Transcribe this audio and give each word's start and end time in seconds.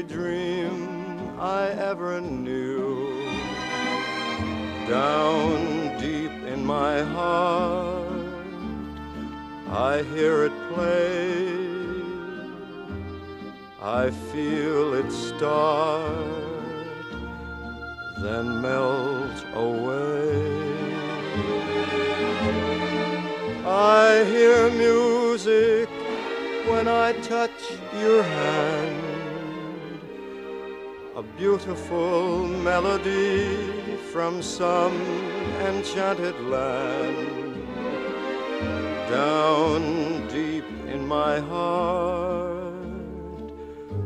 Every 0.00 0.16
dream 0.16 1.38
I 1.38 1.68
ever 1.68 2.20
knew. 2.20 3.28
Down 4.88 5.98
deep 5.98 6.32
in 6.52 6.64
my 6.64 7.02
heart, 7.02 8.10
I 9.68 10.02
hear 10.14 10.44
it 10.44 10.52
play. 10.72 11.60
I 13.82 14.10
feel 14.32 14.94
it 14.94 15.10
start, 15.10 16.14
then 18.22 18.60
melt 18.62 19.44
away. 19.54 20.60
I 23.66 24.24
hear 24.24 24.70
music 24.70 25.88
when 26.68 26.88
I 26.88 27.12
touch 27.20 27.60
your 28.00 28.22
hand. 28.22 28.79
Beautiful 31.40 32.46
melody 32.46 33.96
from 34.12 34.42
some 34.42 34.92
enchanted 35.68 36.38
land. 36.38 37.56
Down 39.08 40.28
deep 40.28 40.66
in 40.86 41.08
my 41.08 41.40
heart, 41.40 42.74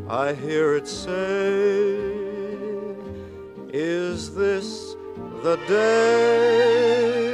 I 0.07 0.33
hear 0.33 0.75
it 0.75 0.87
say, 0.87 1.97
Is 3.67 4.33
this 4.33 4.95
the 5.43 5.59
day? 5.67 7.24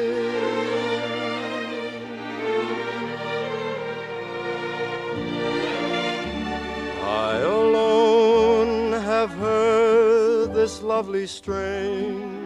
Lovely 10.82 11.28
strain. 11.28 12.46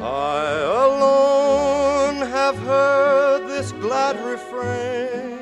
I 0.00 0.48
alone 0.86 2.16
have 2.16 2.56
heard 2.58 3.48
this 3.48 3.72
glad 3.72 4.16
refrain. 4.24 5.38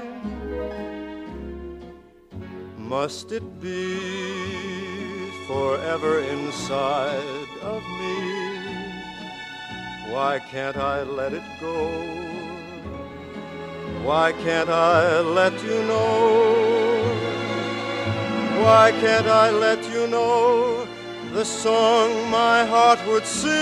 Must 2.79 3.33
it 3.33 3.61
be 3.61 5.31
forever 5.47 6.21
inside 6.21 7.49
of 7.63 7.83
me? 8.01 8.55
Why 10.13 10.39
can't 10.39 10.77
I 10.77 11.03
let 11.03 11.33
it 11.33 11.43
go? 11.61 11.91
Why 14.05 14.33
can't 14.33 14.69
I 14.71 15.21
let 15.21 15.53
you 15.65 15.83
know? 15.83 16.75
Why 18.63 18.93
can't 18.93 19.27
I 19.27 19.51
let 19.51 19.84
know 20.07 20.87
the 21.33 21.45
song 21.45 22.31
my 22.31 22.65
heart 22.65 22.99
would 23.07 23.27
sing? 23.27 23.53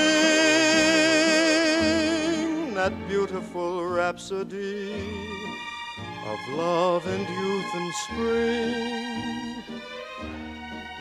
That 2.74 2.92
beautiful 3.08 3.84
rhapsody 3.84 4.92
of 6.26 6.38
love 6.56 7.06
and 7.06 7.28
youth 7.28 7.74
and 7.74 7.94
spring. 7.94 9.62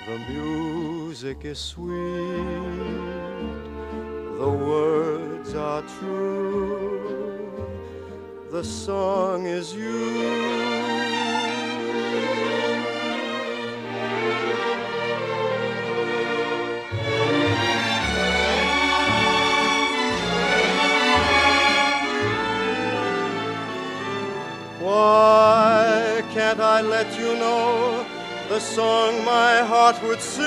The 0.08 0.18
music 0.34 1.46
is 1.46 1.60
sweet, 1.60 1.94
the 4.40 4.50
words 4.50 5.54
are 5.54 5.84
true, 6.00 7.50
the 8.52 8.64
song 8.64 9.46
is 9.46 9.74
you. 9.74 10.91
Can't 26.52 26.64
I 26.64 26.82
let 26.82 27.18
you 27.18 27.38
know 27.38 28.06
the 28.50 28.60
song 28.60 29.24
my 29.24 29.60
heart 29.60 30.04
would 30.04 30.20
sing? 30.20 30.44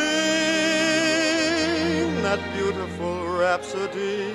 That 2.21 2.41
beautiful 2.53 3.27
rhapsody 3.27 4.35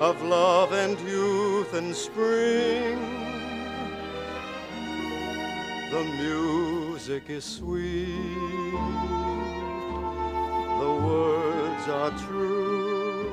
of 0.00 0.20
love 0.22 0.72
and 0.72 0.98
youth 1.08 1.74
and 1.74 1.94
spring. 1.94 2.98
The 5.92 6.02
music 6.24 7.30
is 7.30 7.44
sweet, 7.44 8.72
the 10.82 10.94
words 11.06 11.88
are 11.88 12.10
true, 12.26 13.30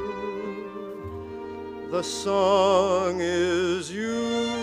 the 1.89 2.03
song 2.03 3.19
is 3.19 3.91
you. 3.91 4.62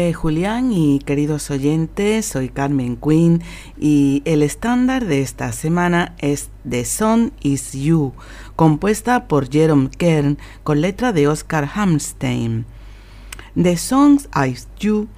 Eh, 0.00 0.12
Julián 0.12 0.70
y 0.70 1.00
queridos 1.00 1.50
oyentes, 1.50 2.24
soy 2.24 2.50
Carmen 2.50 2.96
Quinn 2.96 3.42
y 3.76 4.22
el 4.26 4.44
estándar 4.44 5.06
de 5.06 5.22
esta 5.22 5.50
semana 5.50 6.14
es 6.18 6.50
The 6.70 6.84
Song 6.84 7.32
Is 7.40 7.72
You, 7.72 8.12
compuesta 8.54 9.26
por 9.26 9.50
Jerome 9.50 9.90
Kern 9.90 10.38
con 10.62 10.82
letra 10.82 11.12
de 11.12 11.26
Oscar 11.26 11.68
Hamstein. 11.74 12.64
The 13.60 13.76
Song 13.76 14.20
Is 14.48 14.68
You 14.78 15.08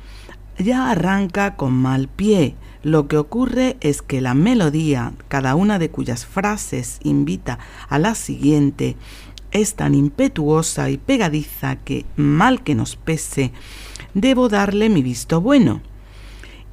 ya 0.59 0.91
arranca 0.91 1.56
con 1.56 1.75
mal 1.75 2.09
pie. 2.09 2.55
Lo 2.83 3.06
que 3.06 3.19
ocurre 3.19 3.76
es 3.81 4.00
que 4.00 4.23
la 4.23 4.33
melodía, 4.33 5.12
cada 5.29 5.56
una 5.56 5.79
de 5.79 5.91
cuyas 5.91 6.25
frases 6.25 7.00
invita 7.03 7.59
a 7.91 7.99
la 7.99 8.15
siguiente, 8.15 8.97
es 9.50 9.75
tan 9.75 9.94
impetuosa 9.94 10.88
y 10.88 10.97
pegadiza 10.97 11.76
que, 11.76 12.06
mal 12.17 12.62
que 12.62 12.75
nos 12.75 12.97
pese, 12.97 13.53
debo 14.15 14.49
darle 14.49 14.89
mi 14.89 15.03
visto 15.03 15.41
bueno. 15.41 15.81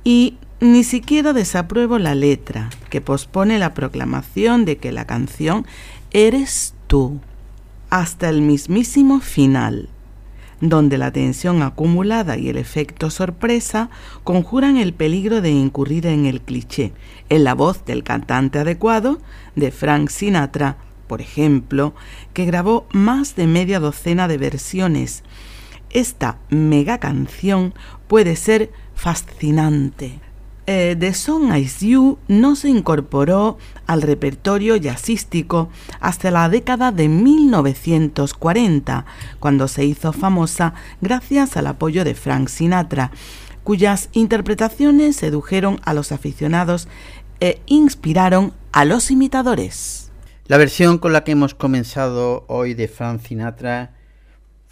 Y 0.04 0.38
ni 0.60 0.84
siquiera 0.84 1.34
desapruebo 1.34 2.00
la 2.00 2.16
letra, 2.16 2.70
que 2.90 3.02
pospone 3.02 3.60
la 3.60 3.74
proclamación 3.74 4.66
de 4.66 4.78
que 4.78 4.92
la 4.92 5.06
canción 5.06 5.66
eres 6.12 6.74
tú, 6.88 7.20
hasta 7.90 8.30
el 8.30 8.42
mismísimo 8.42 9.20
final, 9.20 9.90
donde 10.60 10.98
la 10.98 11.12
tensión 11.12 11.62
acumulada 11.62 12.38
y 12.38 12.50
el 12.50 12.58
efecto 12.58 13.10
sorpresa 13.10 13.90
conjuran 14.24 14.78
el 14.78 14.94
peligro 14.94 15.42
de 15.42 15.52
incurrir 15.52 16.08
en 16.08 16.26
el 16.26 16.42
cliché, 16.42 16.94
en 17.30 17.44
la 17.44 17.54
voz 17.54 17.86
del 17.86 18.04
cantante 18.04 18.60
adecuado, 18.60 19.20
de 19.56 19.72
Frank 19.72 20.10
Sinatra, 20.10 20.78
por 21.08 21.22
ejemplo, 21.22 21.94
que 22.34 22.46
grabó 22.46 22.88
más 22.92 23.36
de 23.36 23.48
media 23.48 23.80
docena 23.80 24.28
de 24.28 24.38
versiones, 24.38 25.24
esta 25.92 26.38
mega 26.50 27.00
canción 27.00 27.74
puede 28.08 28.36
ser 28.36 28.72
fascinante. 28.96 30.20
Eh, 30.70 30.98
The 31.00 31.14
Song 31.14 31.56
Is 31.56 31.80
You 31.80 32.18
no 32.28 32.58
se 32.58 32.68
incorporó 32.68 33.58
al 33.86 34.02
repertorio 34.02 34.76
jazzístico 34.76 35.70
hasta 36.02 36.30
la 36.30 36.50
década 36.50 36.92
de 36.92 37.08
1940, 37.08 39.06
cuando 39.40 39.70
se 39.70 39.86
hizo 39.86 40.12
famosa 40.12 40.74
gracias 41.00 41.56
al 41.56 41.68
apoyo 41.68 42.04
de 42.04 42.16
Frank 42.16 42.50
Sinatra, 42.50 43.12
cuyas 43.64 44.10
interpretaciones 44.12 45.16
sedujeron 45.16 45.80
a 45.86 45.94
los 45.94 46.12
aficionados 46.12 46.90
e 47.40 47.62
inspiraron 47.66 48.52
a 48.74 48.84
los 48.84 49.10
imitadores. 49.10 50.12
La 50.48 50.58
versión 50.58 50.98
con 50.98 51.14
la 51.14 51.24
que 51.24 51.32
hemos 51.32 51.54
comenzado 51.54 52.44
hoy 52.48 52.74
de 52.74 52.90
Frank 52.90 53.22
Sinatra 53.22 53.97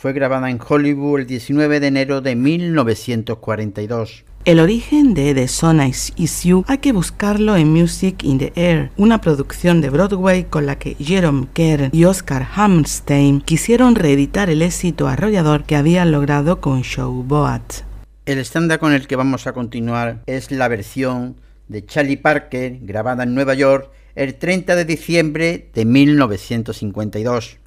fue 0.06 0.14
grabada 0.14 0.52
en 0.52 0.60
Hollywood 0.62 1.22
el 1.22 1.26
19 1.26 1.80
de 1.80 1.88
enero 1.88 2.22
de 2.22 2.36
1942. 2.36 4.24
El 4.46 4.60
origen 4.60 5.16
de 5.16 5.34
The 5.34 5.48
Song 5.48 5.82
Is 5.82 6.44
You 6.44 6.64
hay 6.68 6.78
que 6.78 6.92
buscarlo 6.92 7.56
en 7.56 7.74
Music 7.74 8.24
in 8.24 8.38
the 8.38 8.54
Air, 8.56 8.92
una 8.98 9.20
producción 9.20 9.82
de 9.82 9.90
Broadway 9.90 10.44
con 10.44 10.68
la 10.68 10.78
que 10.78 10.94
Jerome 11.00 11.48
Kern 11.56 11.90
y 11.92 12.06
Oscar 12.06 12.48
Hammerstein 12.56 13.42
quisieron 13.42 13.96
reeditar 13.96 14.52
el 14.52 14.62
éxito 14.62 15.08
arrollador 15.08 15.64
que 15.64 15.76
habían 15.76 16.12
logrado 16.12 16.62
con 16.62 16.84
Showboat. 16.84 17.82
El 18.28 18.38
estándar 18.38 18.78
con 18.78 18.94
el 18.94 19.08
que 19.08 19.16
vamos 19.16 19.48
a 19.48 19.54
continuar 19.54 20.22
es 20.28 20.52
la 20.52 20.68
versión 20.68 21.38
de 21.68 21.84
Charlie 21.84 22.18
Parker 22.18 22.78
grabada 22.82 23.24
en 23.24 23.34
Nueva 23.34 23.56
York 23.56 23.90
el 24.14 24.36
30 24.36 24.76
de 24.76 24.86
diciembre 24.86 25.70
de 25.74 25.84
1952. 25.84 27.58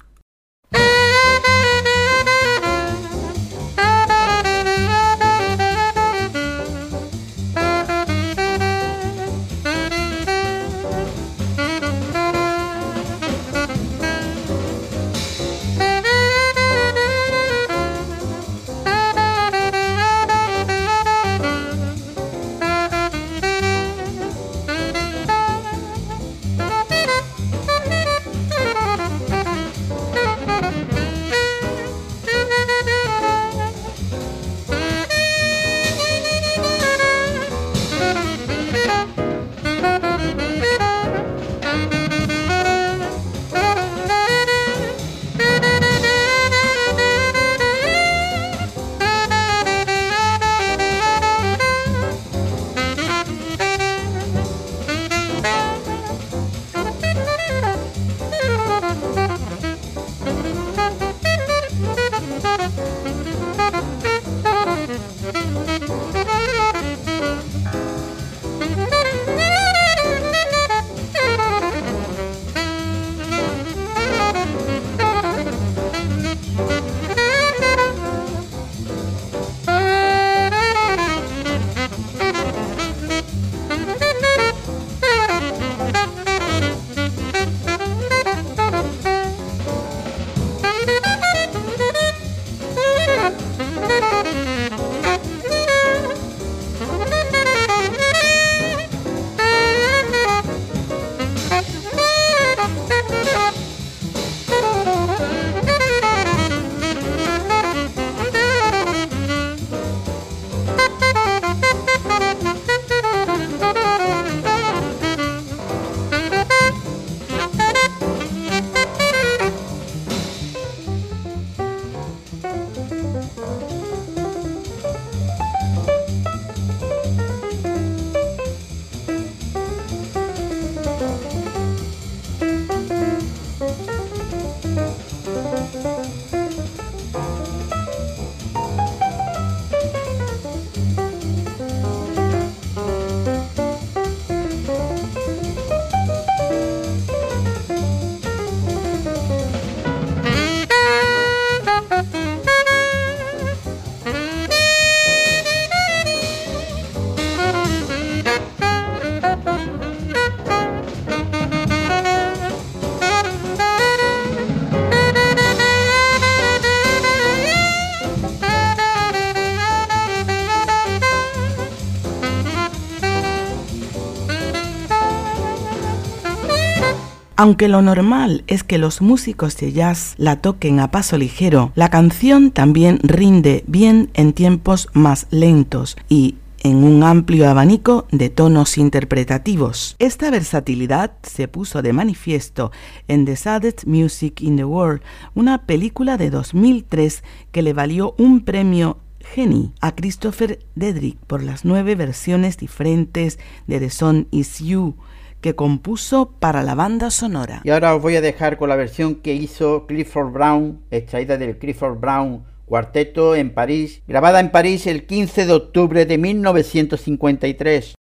Aunque 177.41 177.69
lo 177.69 177.81
normal 177.81 178.43
es 178.47 178.65
que 178.65 178.77
los 178.77 179.01
músicos 179.01 179.55
de 179.55 179.71
jazz 179.71 180.13
la 180.17 180.41
toquen 180.41 180.81
a 180.81 180.91
paso 180.91 181.17
ligero, 181.17 181.71
la 181.73 181.87
canción 181.87 182.51
también 182.51 182.99
rinde 183.01 183.63
bien 183.65 184.09
en 184.13 184.33
tiempos 184.33 184.89
más 184.91 185.25
lentos 185.29 185.95
y 186.09 186.35
en 186.63 186.83
un 186.83 187.01
amplio 187.01 187.49
abanico 187.49 188.07
de 188.11 188.29
tonos 188.29 188.77
interpretativos. 188.77 189.95
Esta 189.99 190.29
versatilidad 190.31 191.13
se 191.23 191.47
puso 191.47 191.81
de 191.81 191.93
manifiesto 191.93 192.73
en 193.07 193.23
The 193.23 193.37
Saddest 193.37 193.85
Music 193.85 194.41
in 194.41 194.57
the 194.57 194.65
World, 194.65 195.01
una 195.33 195.65
película 195.65 196.17
de 196.17 196.31
2003 196.31 197.23
que 197.53 197.61
le 197.61 197.71
valió 197.71 198.15
un 198.17 198.41
premio 198.41 198.97
Genie 199.21 199.71
a 199.79 199.95
Christopher 199.95 200.59
Dedrick 200.75 201.17
por 201.19 201.41
las 201.41 201.63
nueve 201.63 201.95
versiones 201.95 202.57
diferentes 202.57 203.39
de 203.65 203.79
The 203.79 203.89
Song 203.91 204.25
Is 204.29 204.59
You 204.59 204.95
que 205.41 205.55
compuso 205.55 206.31
para 206.39 206.63
la 206.63 206.75
banda 206.75 207.11
sonora. 207.11 207.61
Y 207.63 207.69
ahora 207.69 207.95
os 207.95 208.01
voy 208.01 208.15
a 208.15 208.21
dejar 208.21 208.57
con 208.57 208.69
la 208.69 208.75
versión 208.75 209.15
que 209.15 209.33
hizo 209.33 209.85
Clifford 209.87 210.31
Brown, 210.31 210.81
extraída 210.91 211.37
del 211.37 211.57
Clifford 211.57 211.99
Brown 211.99 212.43
Cuarteto 212.65 213.35
en 213.35 213.51
París, 213.51 214.03
grabada 214.07 214.39
en 214.39 214.51
París 214.51 214.85
el 214.85 215.07
15 215.07 215.47
de 215.47 215.53
octubre 215.53 216.05
de 216.05 216.17
1953. 216.19 217.95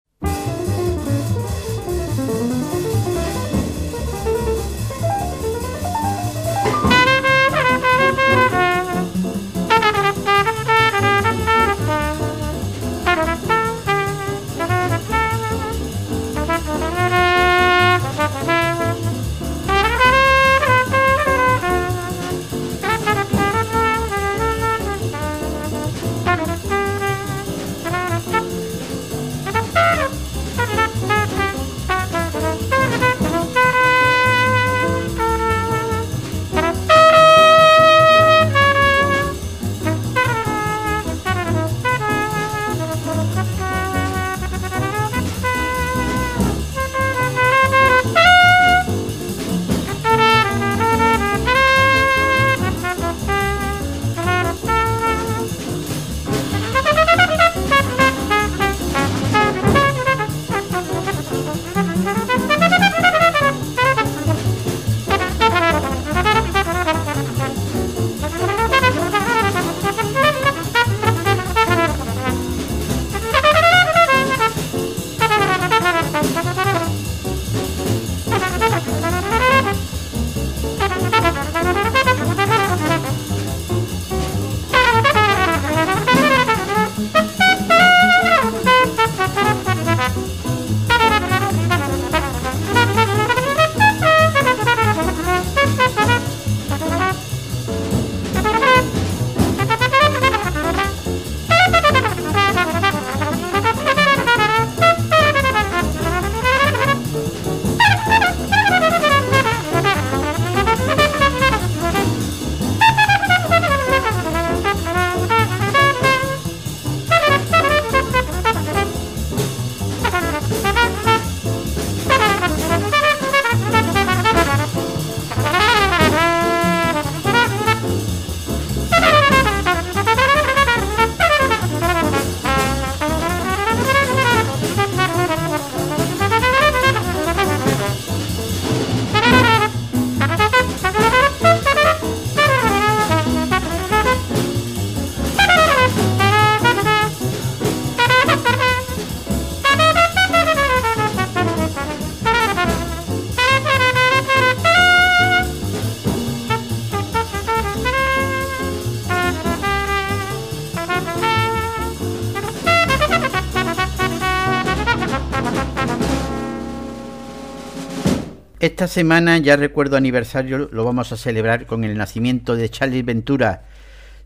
Esta 168.86 169.00
semana, 169.02 169.40
ya 169.40 169.56
recuerdo 169.56 169.98
aniversario, 169.98 170.70
lo 170.72 170.86
vamos 170.86 171.12
a 171.12 171.18
celebrar 171.18 171.66
con 171.66 171.84
el 171.84 171.98
nacimiento 171.98 172.56
de 172.56 172.70
Charlie 172.70 173.02
Ventura. 173.02 173.66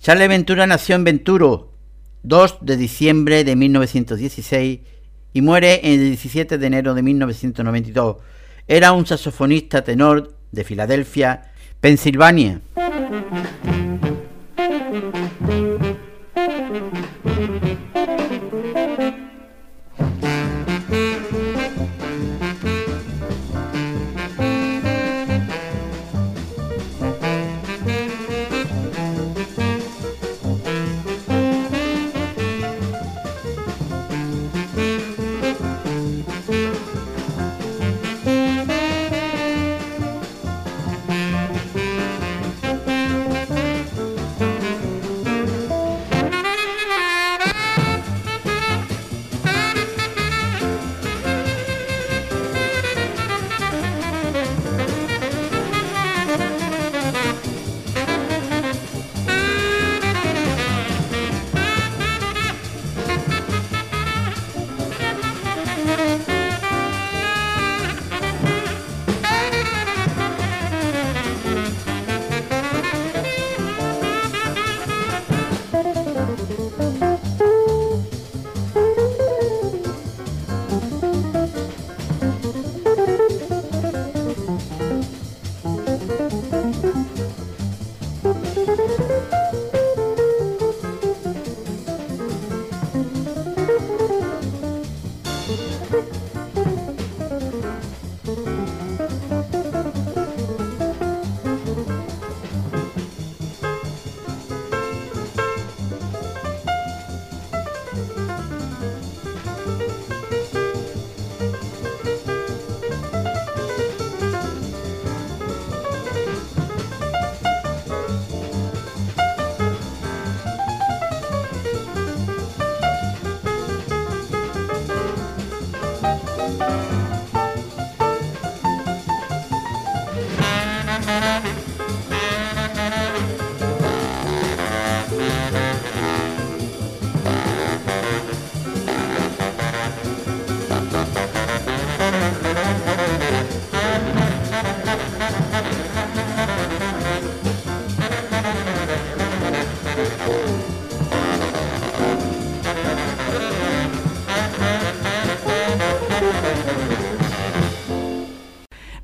Charlie 0.02 0.28
Ventura 0.28 0.68
nació 0.68 0.96
en 0.96 1.06
Venturo, 1.06 1.72
2 2.24 2.58
de 2.60 2.76
diciembre 2.76 3.46
de 3.46 3.56
1916 3.56 4.80
y 5.32 5.42
muere 5.42 5.80
el 5.82 6.02
17 6.02 6.58
de 6.58 6.68
enero 6.68 6.94
de 6.94 7.02
1992. 7.02 8.18
Era 8.68 8.92
un 8.92 9.06
saxofonista 9.06 9.82
tenor 9.82 10.36
de 10.52 10.66
Filadelfia, 10.66 11.54
Pensilvania. 11.80 12.60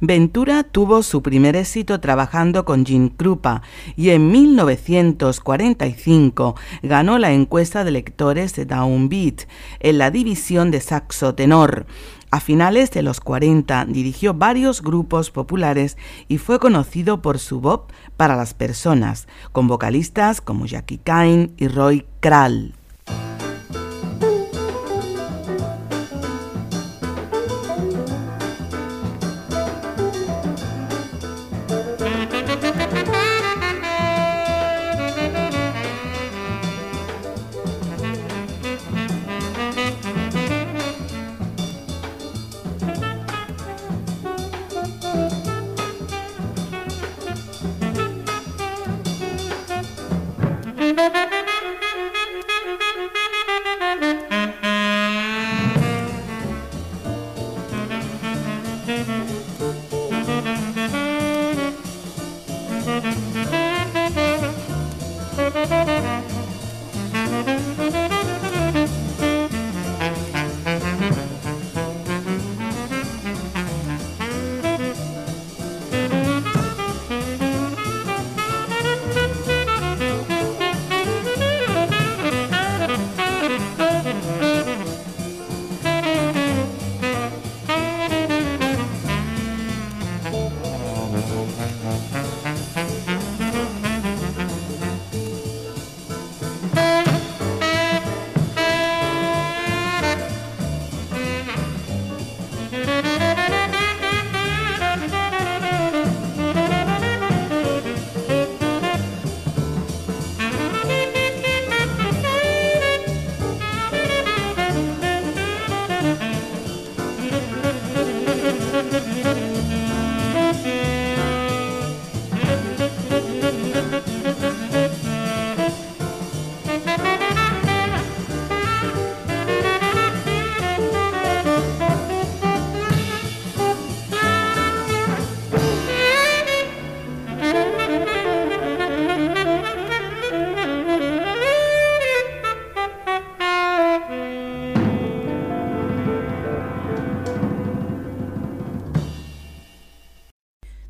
Ventura 0.08 0.64
tuvo 0.64 1.04
su 1.04 1.22
primer 1.22 1.56
éxito 1.56 2.00
trabajando 2.00 2.66
con 2.66 2.86
Jim 2.86 3.10
Krupa 3.10 3.62
y 3.96 4.10
en 4.12 4.32
1945 4.32 6.56
ganó 6.84 7.18
la 7.18 7.32
encuesta 7.32 7.84
de 7.84 7.90
lectores 7.92 8.56
de 8.56 8.66
Downbeat 8.66 9.48
en 9.80 9.98
la 9.98 10.12
división 10.12 10.70
de 10.70 10.82
saxo 10.82 11.34
tenor. 11.34 11.88
A 12.30 12.40
finales 12.40 12.92
de 12.92 13.02
los 13.02 13.22
40 13.22 13.86
dirigió 13.86 14.34
varios 14.34 14.82
grupos 14.82 15.32
populares 15.32 15.98
y 16.28 16.38
fue 16.38 16.60
conocido 16.60 17.22
por 17.22 17.40
su 17.40 17.62
voz 17.62 17.82
para 18.18 18.36
las 18.36 18.54
personas, 18.54 19.28
con 19.54 19.68
vocalistas 19.68 20.42
como 20.42 20.66
Jackie 20.66 21.00
Kane 21.00 21.52
y 21.58 21.68
Roy 21.68 22.06
Kral. 22.20 22.74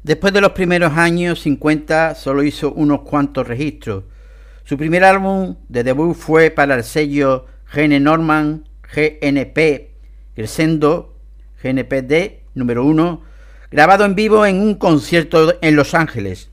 Después 0.05 0.33
de 0.33 0.41
los 0.41 0.51
primeros 0.51 0.93
años 0.95 1.41
50 1.41 2.13
solo 2.13 2.43
hizo 2.43 2.71
unos 2.73 3.01
cuantos 3.01 3.47
registros. 3.47 4.03
Su 4.63 4.77
primer 4.77 5.03
álbum 5.03 5.55
de 5.67 5.83
debut 5.83 6.15
fue 6.15 6.51
para 6.51 6.75
el 6.75 6.83
sello 6.83 7.47
Gene 7.65 7.99
Norman 7.99 8.69
GNP 8.83 9.95
Crescendo 10.35 11.17
GNPD 11.63 12.43
número 12.53 12.85
1, 12.85 13.23
grabado 13.71 14.05
en 14.05 14.13
vivo 14.13 14.45
en 14.45 14.61
un 14.61 14.75
concierto 14.75 15.55
en 15.59 15.75
Los 15.75 15.95
Ángeles. 15.95 16.51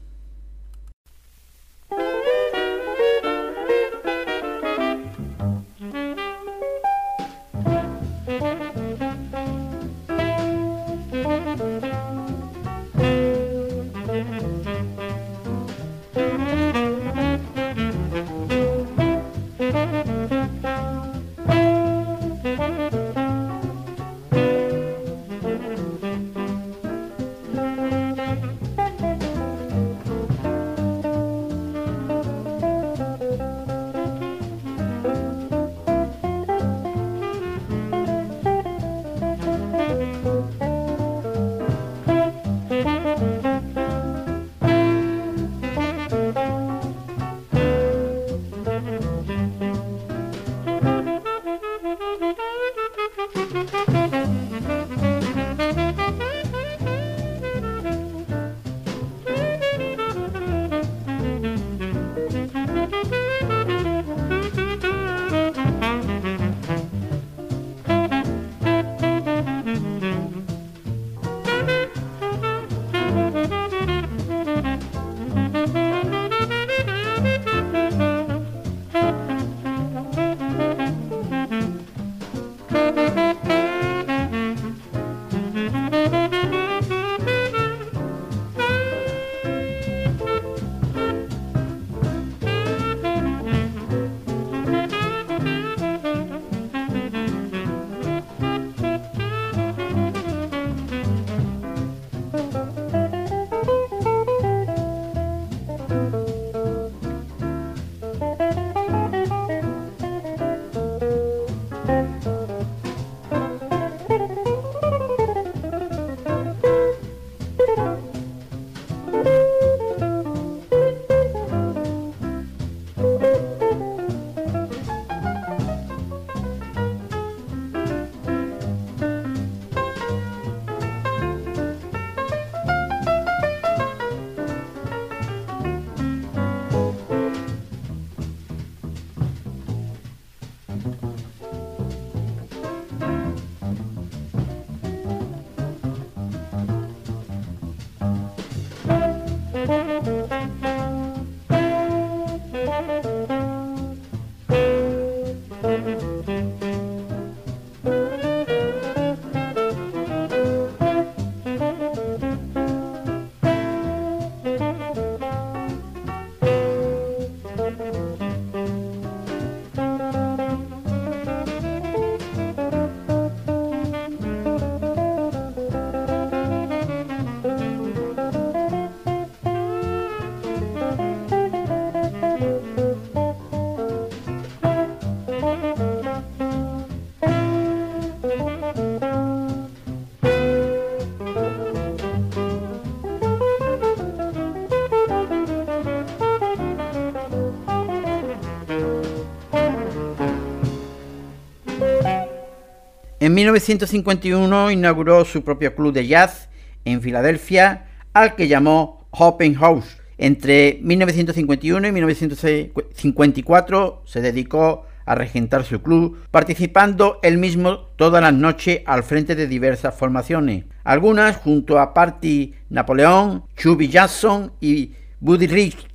1951 203.42 204.70
inauguró 204.70 205.24
su 205.24 205.42
propio 205.42 205.74
club 205.74 205.92
de 205.92 206.07
jazz 206.07 206.48
en 206.85 207.02
Filadelfia, 207.02 207.87
al 208.12 208.37
que 208.37 208.46
llamó 208.46 209.09
Open 209.11 209.55
House. 209.55 209.96
Entre 210.16 210.78
1951 210.81 211.88
y 211.88 211.92
1954 211.92 214.02
se 214.05 214.20
dedicó 214.20 214.87
a 215.05 215.16
regentar 215.16 215.64
su 215.64 215.83
club, 215.83 216.18
participando 216.31 217.18
él 217.24 217.37
mismo 217.37 217.88
todas 217.96 218.22
las 218.22 218.33
noches 218.33 218.83
al 218.87 219.02
frente 219.02 219.35
de 219.35 219.48
diversas 219.48 219.96
formaciones, 219.96 220.66
algunas 220.85 221.38
junto 221.38 221.81
a 221.81 221.94
Party 221.94 222.55
Napoleón, 222.70 223.42
Chubby 223.57 223.88
Jackson 223.88 224.52
y 224.61 224.92
Buddy 225.18 225.48
Rich. 225.48 225.88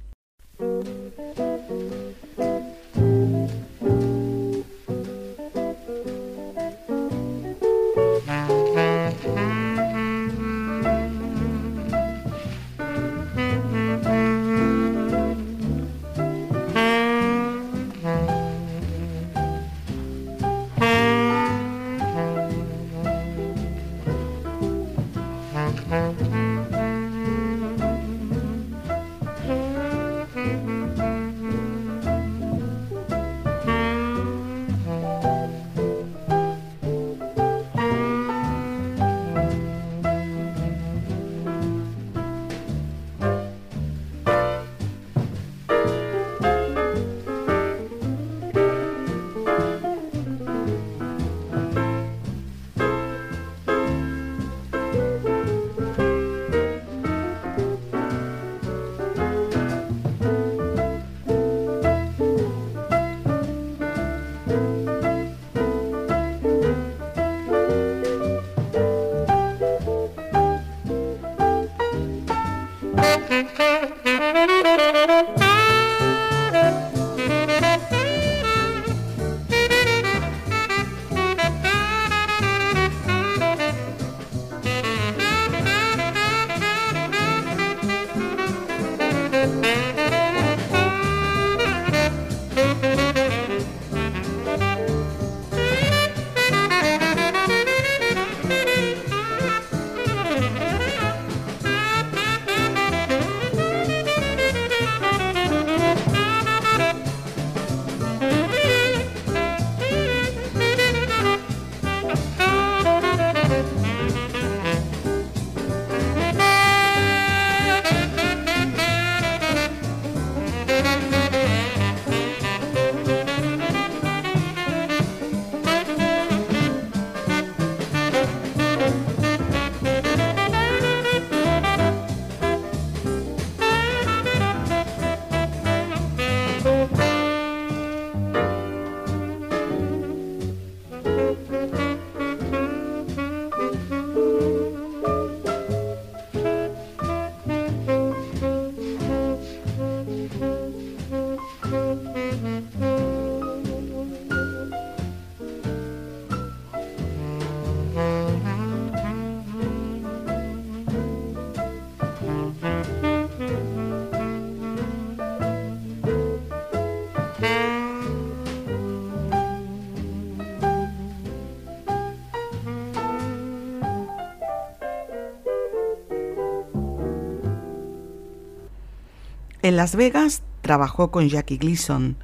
En 179.68 179.76
Las 179.76 179.98
Vegas 179.98 180.44
trabajó 180.62 181.12
con 181.12 181.28
Jackie 181.28 181.58
Gleason. 181.58 182.16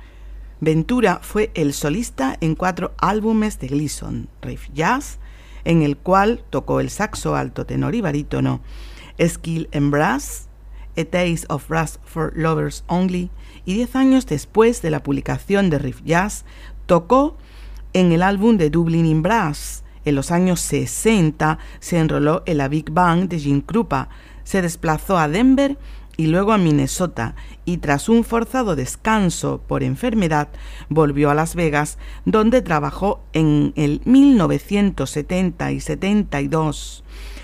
Ventura 0.62 1.20
fue 1.22 1.52
el 1.56 1.74
solista 1.74 2.38
en 2.40 2.56
cuatro 2.56 2.94
álbumes 3.00 3.60
de 3.60 3.68
Gleason, 3.68 4.30
Riff 4.42 4.70
Jazz, 4.74 5.20
en 5.66 5.82
el 5.82 5.98
cual 5.98 6.46
tocó 6.50 6.80
el 6.80 6.90
saxo 6.90 7.36
alto, 7.36 7.66
tenor 7.66 7.96
y 7.96 8.00
barítono, 8.00 8.62
Skill 9.22 9.68
and 9.74 9.92
Brass, 9.92 10.48
A 10.96 11.04
Taste 11.04 11.46
of 11.50 11.68
Brass 11.68 12.00
for 12.06 12.32
Lovers 12.34 12.86
Only, 12.88 13.30
y 13.66 13.74
diez 13.74 13.94
años 13.98 14.26
después 14.26 14.82
de 14.82 14.92
la 14.92 15.04
publicación 15.04 15.70
de 15.70 15.80
Riff 15.80 16.02
Jazz, 16.06 16.46
tocó 16.86 17.36
en 17.92 18.14
el 18.14 18.24
álbum 18.24 18.56
de 18.56 18.70
Dublin 18.70 19.06
in 19.06 19.22
Brass. 19.22 19.84
En 20.06 20.16
los 20.16 20.32
años 20.32 20.62
60 20.62 21.60
se 21.82 22.00
enroló 22.00 22.44
en 22.46 22.60
la 22.60 22.70
Big 22.70 22.90
Bang 22.90 23.28
de 23.28 23.38
Jim 23.38 23.60
Krupa, 23.60 24.08
se 24.46 24.62
desplazó 24.62 25.18
a 25.18 25.28
Denver 25.28 25.78
y 26.18 26.28
luego 26.28 26.54
a 26.54 26.58
Minnesota 26.58 27.36
y 27.66 27.78
tras 27.78 28.10
un 28.10 28.24
forzado 28.24 28.76
descanso 28.76 29.62
por 29.68 29.84
enfermedad 29.84 30.50
volvió 30.90 31.30
a 31.30 31.36
Las 31.36 31.56
Vegas 31.56 31.98
donde 32.26 32.62
trabajó 32.62 33.22
en 33.34 33.74
el 33.76 34.02
1970 34.06 35.72
y 35.72 35.80
72. 35.80 37.04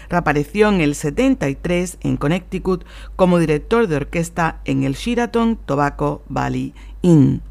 Reapareció 0.09 0.69
en 0.69 0.81
el 0.81 0.95
73 0.95 1.97
en 2.01 2.17
Connecticut 2.17 2.83
como 3.15 3.37
director 3.37 3.87
de 3.87 3.95
orquesta 3.95 4.61
en 4.65 4.83
el 4.83 4.93
Sheraton 4.93 5.55
Tobacco 5.55 6.23
Valley 6.29 6.73
Inn. 7.01 7.41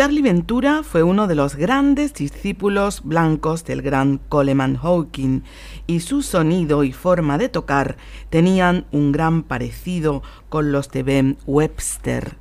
Charlie 0.00 0.22
Ventura 0.22 0.82
fue 0.82 1.02
uno 1.02 1.26
de 1.26 1.34
los 1.34 1.56
grandes 1.56 2.14
discípulos 2.14 3.02
blancos 3.04 3.66
del 3.66 3.82
gran 3.82 4.16
Coleman 4.16 4.76
Hawking 4.76 5.42
y 5.86 6.00
su 6.00 6.22
sonido 6.22 6.84
y 6.84 6.92
forma 6.92 7.36
de 7.36 7.50
tocar 7.50 7.98
tenían 8.30 8.86
un 8.92 9.12
gran 9.12 9.42
parecido 9.42 10.22
con 10.48 10.72
los 10.72 10.90
de 10.90 11.02
Ben 11.02 11.36
Webster. 11.44 12.38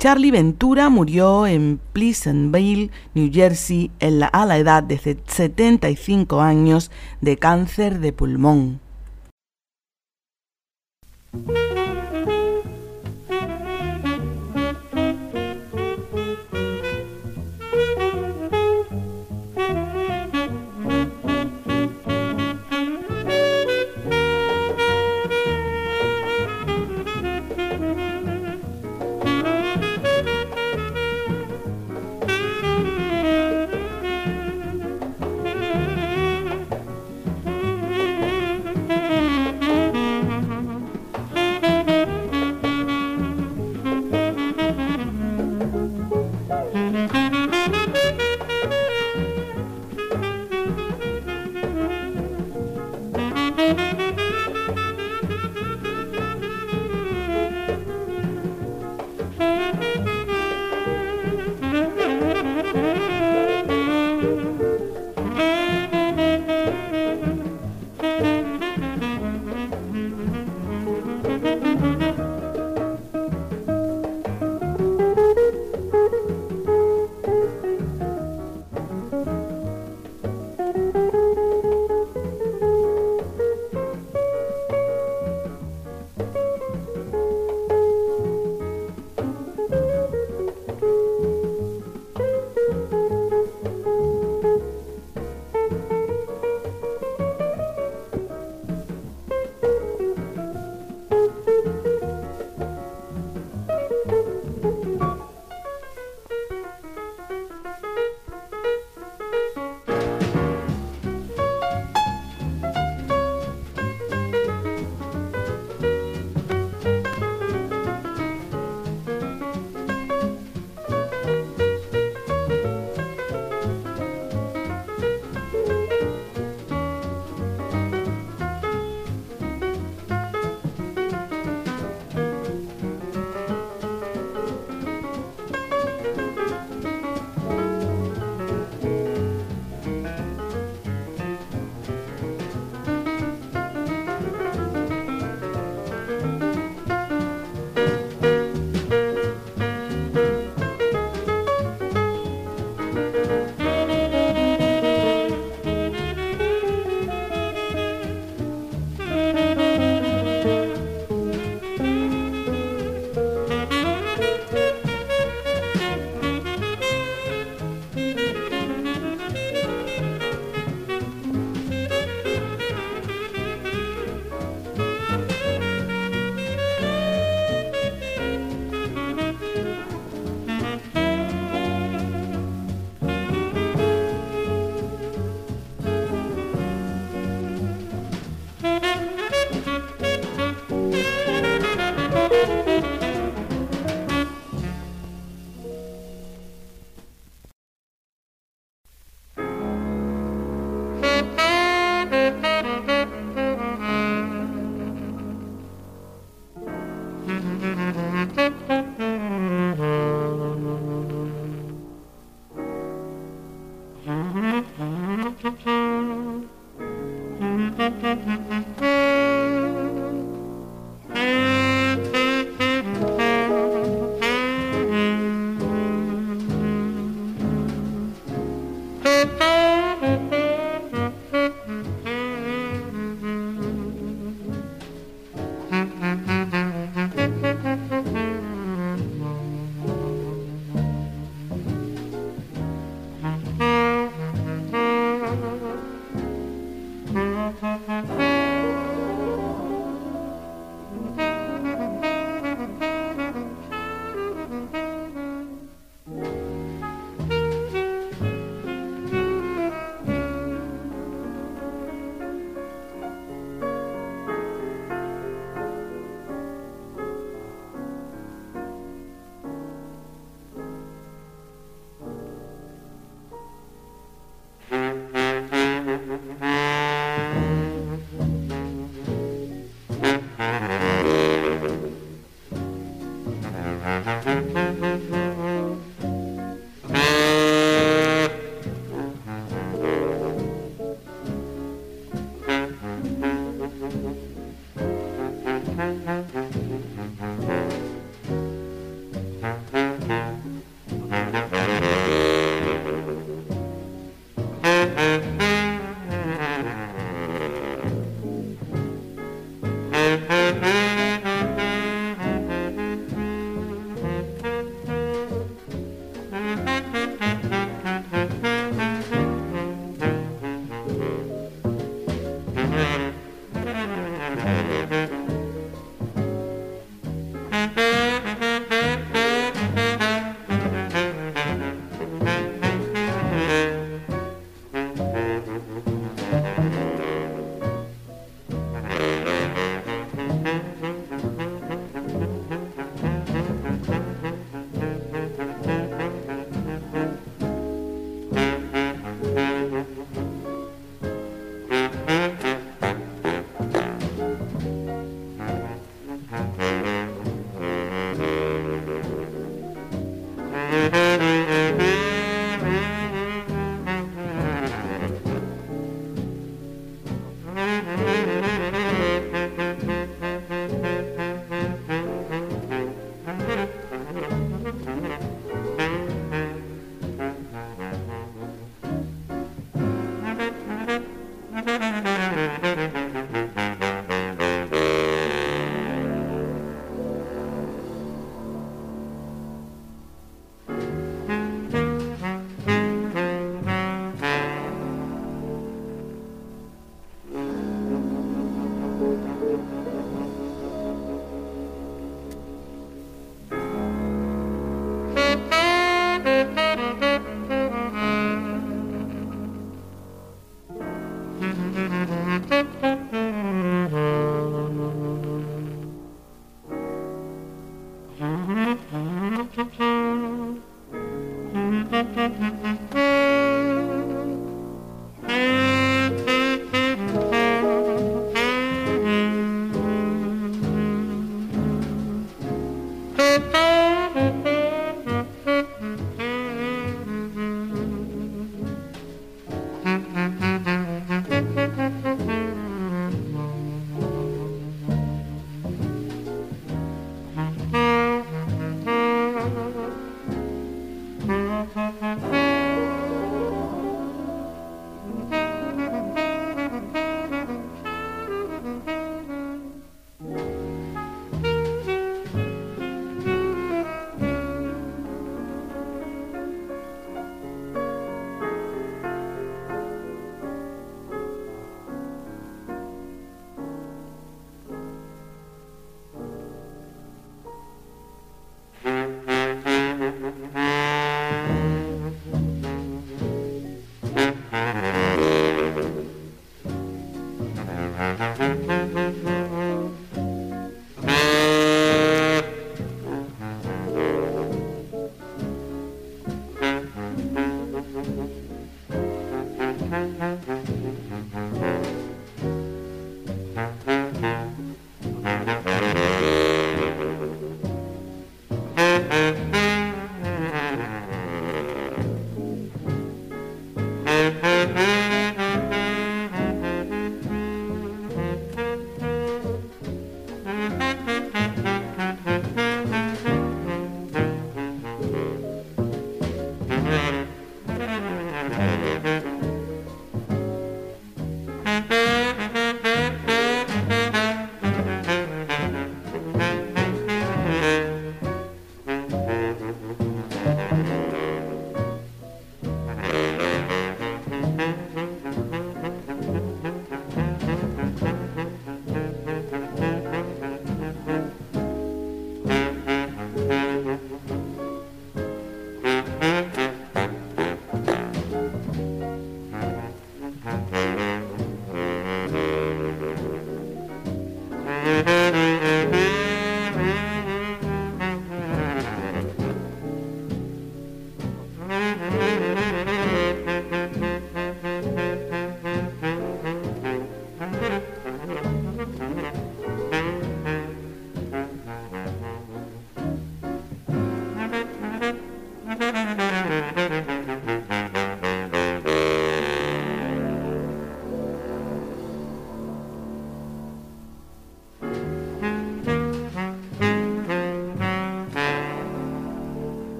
Charlie 0.00 0.32
Ventura 0.32 0.88
murió 0.88 1.46
en 1.46 1.78
Pleasantville, 1.92 2.90
New 3.14 3.30
Jersey, 3.32 3.92
a 4.32 4.44
la 4.44 4.58
edad 4.58 4.82
de 4.82 4.98
75 4.98 6.40
años 6.40 6.90
de 7.20 7.36
cáncer 7.36 8.00
de 8.00 8.12
pulmón. 8.12 8.80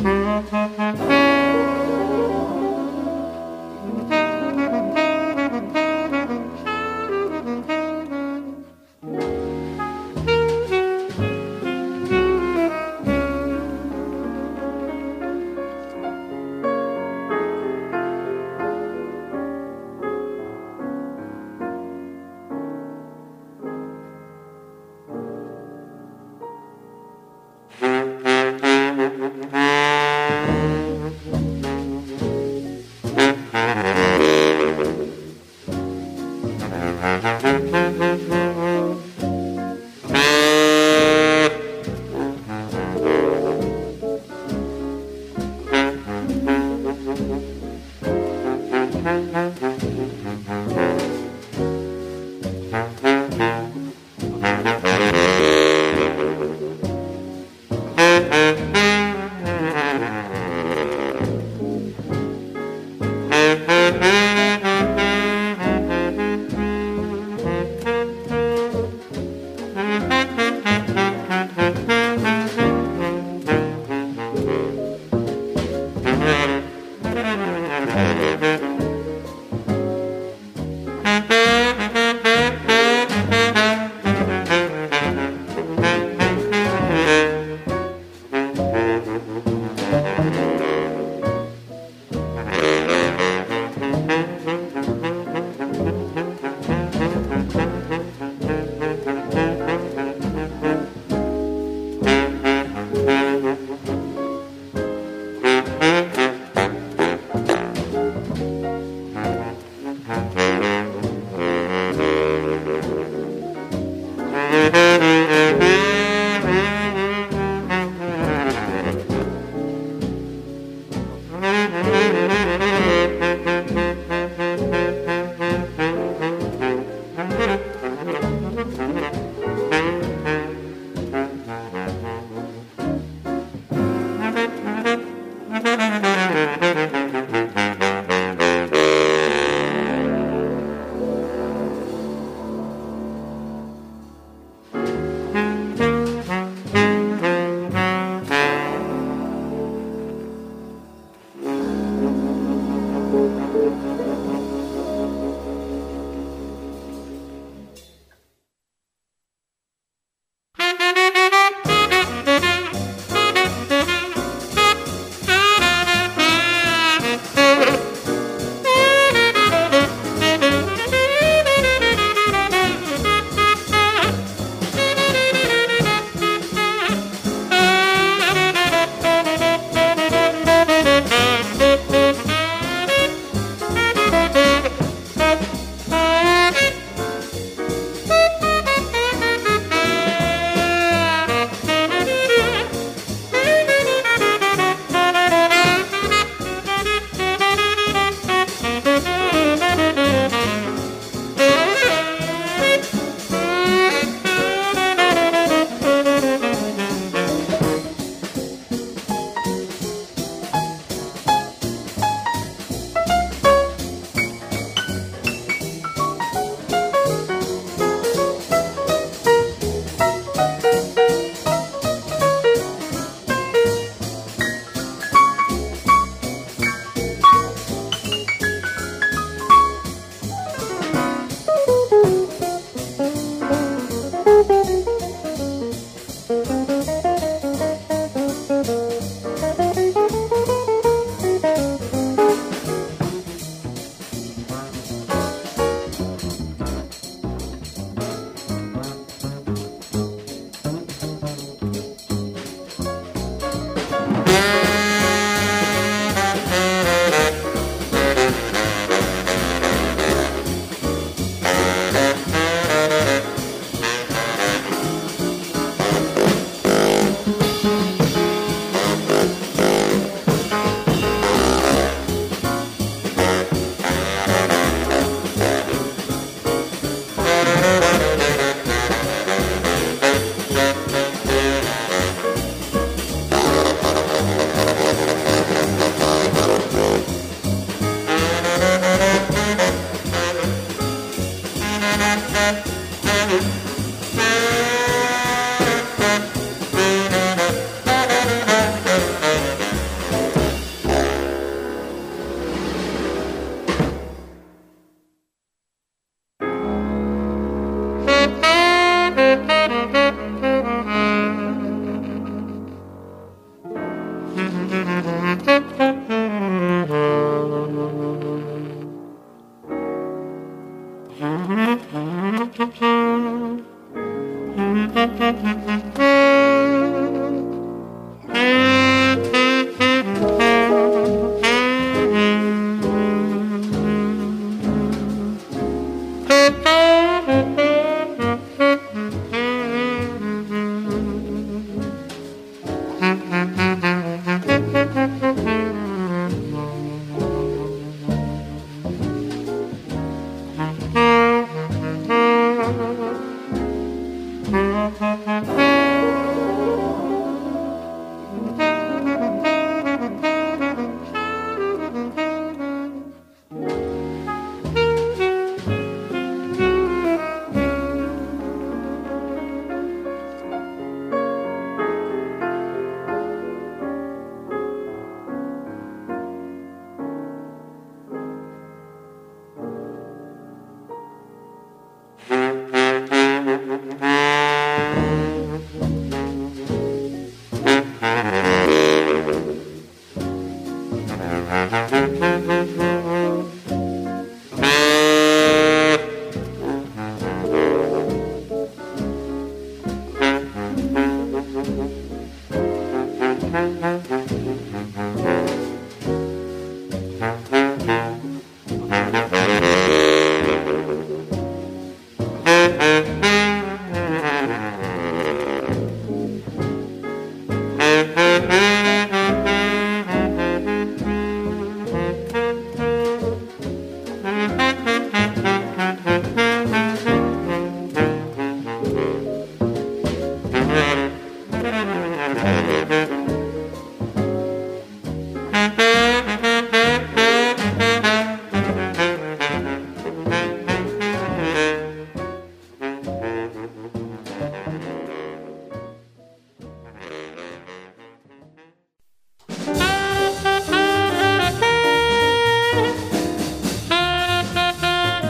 Thank 0.00 0.77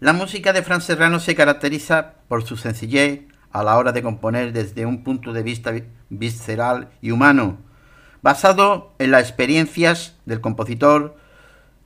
La 0.00 0.14
música 0.14 0.54
de 0.54 0.62
Fran 0.62 0.80
Serrano 0.80 1.20
se 1.20 1.34
caracteriza 1.34 2.14
por 2.26 2.42
su 2.46 2.56
sencillez 2.56 3.24
a 3.52 3.62
la 3.62 3.76
hora 3.76 3.92
de 3.92 4.02
componer 4.02 4.54
desde 4.54 4.86
un 4.86 5.04
punto 5.04 5.34
de 5.34 5.42
vista 5.42 5.74
visceral 6.08 6.88
y 7.02 7.10
humano, 7.10 7.58
basado 8.22 8.94
en 8.98 9.10
las 9.10 9.24
experiencias 9.24 10.16
del 10.24 10.40
compositor, 10.40 11.18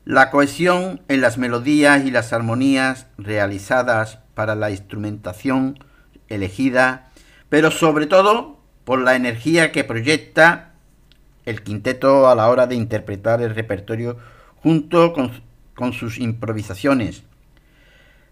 la 0.05 0.31
cohesión 0.31 1.03
en 1.09 1.23
las 1.23 1.39
melodías 1.39 2.05
y 2.05 2.13
las 2.13 2.33
armonías 2.33 3.09
realizadas 3.19 4.21
para 4.35 4.55
la 4.55 4.71
instrumentación 4.71 5.81
elegida, 6.29 7.11
pero 7.49 7.73
sobre 7.73 8.07
todo 8.07 8.61
por 8.85 9.01
la 9.01 9.17
energía 9.17 9.73
que 9.73 9.83
proyecta 9.83 10.75
el 11.47 11.65
quinteto 11.65 12.29
a 12.29 12.37
la 12.37 12.49
hora 12.49 12.69
de 12.69 12.77
interpretar 12.77 13.43
el 13.43 13.57
repertorio 13.57 14.19
junto 14.63 15.13
con, 15.13 15.33
con 15.75 15.93
sus 15.93 16.19
improvisaciones 16.19 17.25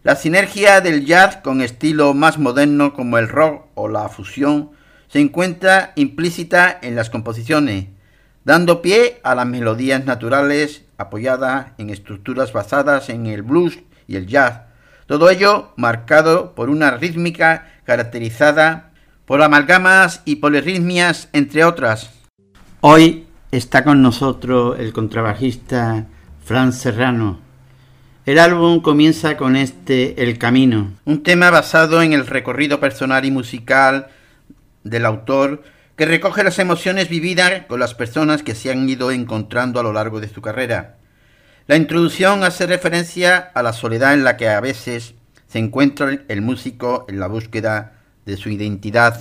la 0.03 0.17
sinergia 0.17 0.81
del 0.81 1.07
jazz 1.07 1.37
con 1.37 1.61
estilo 1.61 2.13
más 2.13 2.39
moderno 2.39 2.93
como 2.93 3.19
el 3.19 3.29
rock 3.29 3.67
o 3.75 3.89
la 3.89 4.09
fusión 4.09 4.71
se 5.09 5.21
encuentra 5.21 5.93
implícita 5.95 6.79
en 6.83 6.97
las 6.97 7.09
composiciones, 7.09 7.87
dando 8.45 8.83
pie 8.83 9.21
a 9.23 9.35
las 9.35 9.47
melodías 9.47 10.05
naturales 10.05 10.85
apoyadas 10.99 11.69
en 11.79 11.91
estructuras 11.91 12.53
basadas 12.53 13.11
en 13.11 13.27
el 13.27 13.43
blues 13.43 13.79
y 14.09 14.17
el 14.17 14.27
jazz, 14.27 14.63
todo 15.07 15.31
ello 15.31 15.73
marcado 15.77 16.55
por 16.55 16.69
una 16.69 16.91
rítmica 16.93 17.69
caracterizada 17.85 18.93
por 19.25 19.41
amalgamas 19.43 20.23
y 20.25 20.37
polirritmias, 20.37 21.29
entre 21.33 21.65
otras. 21.65 22.11
Hoy 22.81 23.27
está 23.53 23.85
con 23.85 24.03
nosotros 24.03 24.81
el 24.81 24.93
contrabajista 24.93 26.07
Fran 26.45 26.73
Serrano, 26.73 27.42
el 28.25 28.39
álbum 28.39 28.81
comienza 28.81 29.37
con 29.37 29.57
este 29.57 30.23
El 30.23 30.39
Camino, 30.39 30.93
un 31.05 31.25
tema 31.25 31.51
basado 31.51 32.03
en 32.03 32.13
el 32.13 32.27
recorrido 32.29 32.79
personal 32.79 33.25
y 33.25 33.33
musical 33.33 34.09
del 34.85 35.07
autor 35.07 35.65
que 35.97 36.07
recoge 36.07 36.45
las 36.45 36.61
emociones 36.61 37.09
vividas 37.09 37.67
con 37.67 37.81
las 37.81 37.95
personas 37.95 38.45
que 38.45 38.55
se 38.55 38.71
han 38.71 38.89
ido 38.89 39.11
encontrando 39.11 39.81
a 39.81 39.83
lo 39.83 39.93
largo 39.93 40.21
de 40.21 40.29
su 40.29 40.41
carrera. 40.41 40.99
La 41.67 41.75
introducción 41.75 42.45
hace 42.45 42.67
referencia 42.67 43.39
a 43.39 43.63
la 43.63 43.73
soledad 43.73 44.15
en 44.15 44.23
la 44.23 44.37
que 44.37 44.49
a 44.49 44.61
veces 44.61 45.15
se 45.49 45.59
encuentra 45.59 46.21
el 46.29 46.43
músico 46.43 47.07
en 47.09 47.19
la 47.19 47.27
búsqueda 47.27 47.95
de 48.25 48.37
su 48.37 48.51
identidad 48.51 49.21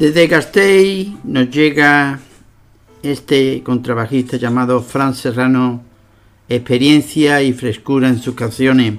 Desde 0.00 0.28
Gasteiz 0.28 1.10
nos 1.24 1.50
llega 1.50 2.20
este 3.02 3.62
contrabajista 3.62 4.38
llamado 4.38 4.80
Fran 4.80 5.14
Serrano, 5.14 5.82
experiencia 6.48 7.42
y 7.42 7.52
frescura 7.52 8.08
en 8.08 8.18
sus 8.18 8.34
canciones. 8.34 8.94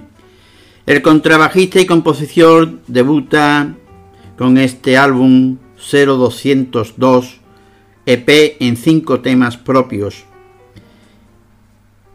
El 0.86 1.02
contrabajista 1.02 1.80
y 1.80 1.88
compositor 1.88 2.82
debuta 2.86 3.74
con 4.38 4.60
este 4.60 4.96
álbum 4.96 5.58
0202 5.76 7.40
EP 8.06 8.58
en 8.60 8.78
cinco 8.78 9.22
temas 9.22 9.58
propios. 9.58 10.26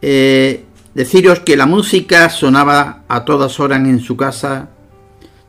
Eh, 0.01 0.63
deciros 0.93 1.41
que 1.41 1.57
la 1.57 1.65
música 1.65 2.29
sonaba 2.29 3.03
a 3.09 3.25
todas 3.25 3.59
horas 3.59 3.81
en 3.81 3.99
su 3.99 4.15
casa 4.15 4.69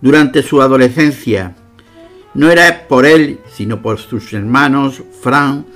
durante 0.00 0.42
su 0.42 0.60
adolescencia 0.60 1.54
no 2.38 2.52
era 2.52 2.86
por 2.86 3.04
él, 3.04 3.40
sino 3.52 3.82
por 3.82 3.98
sus 3.98 4.32
hermanos, 4.32 5.02
Fran. 5.22 5.66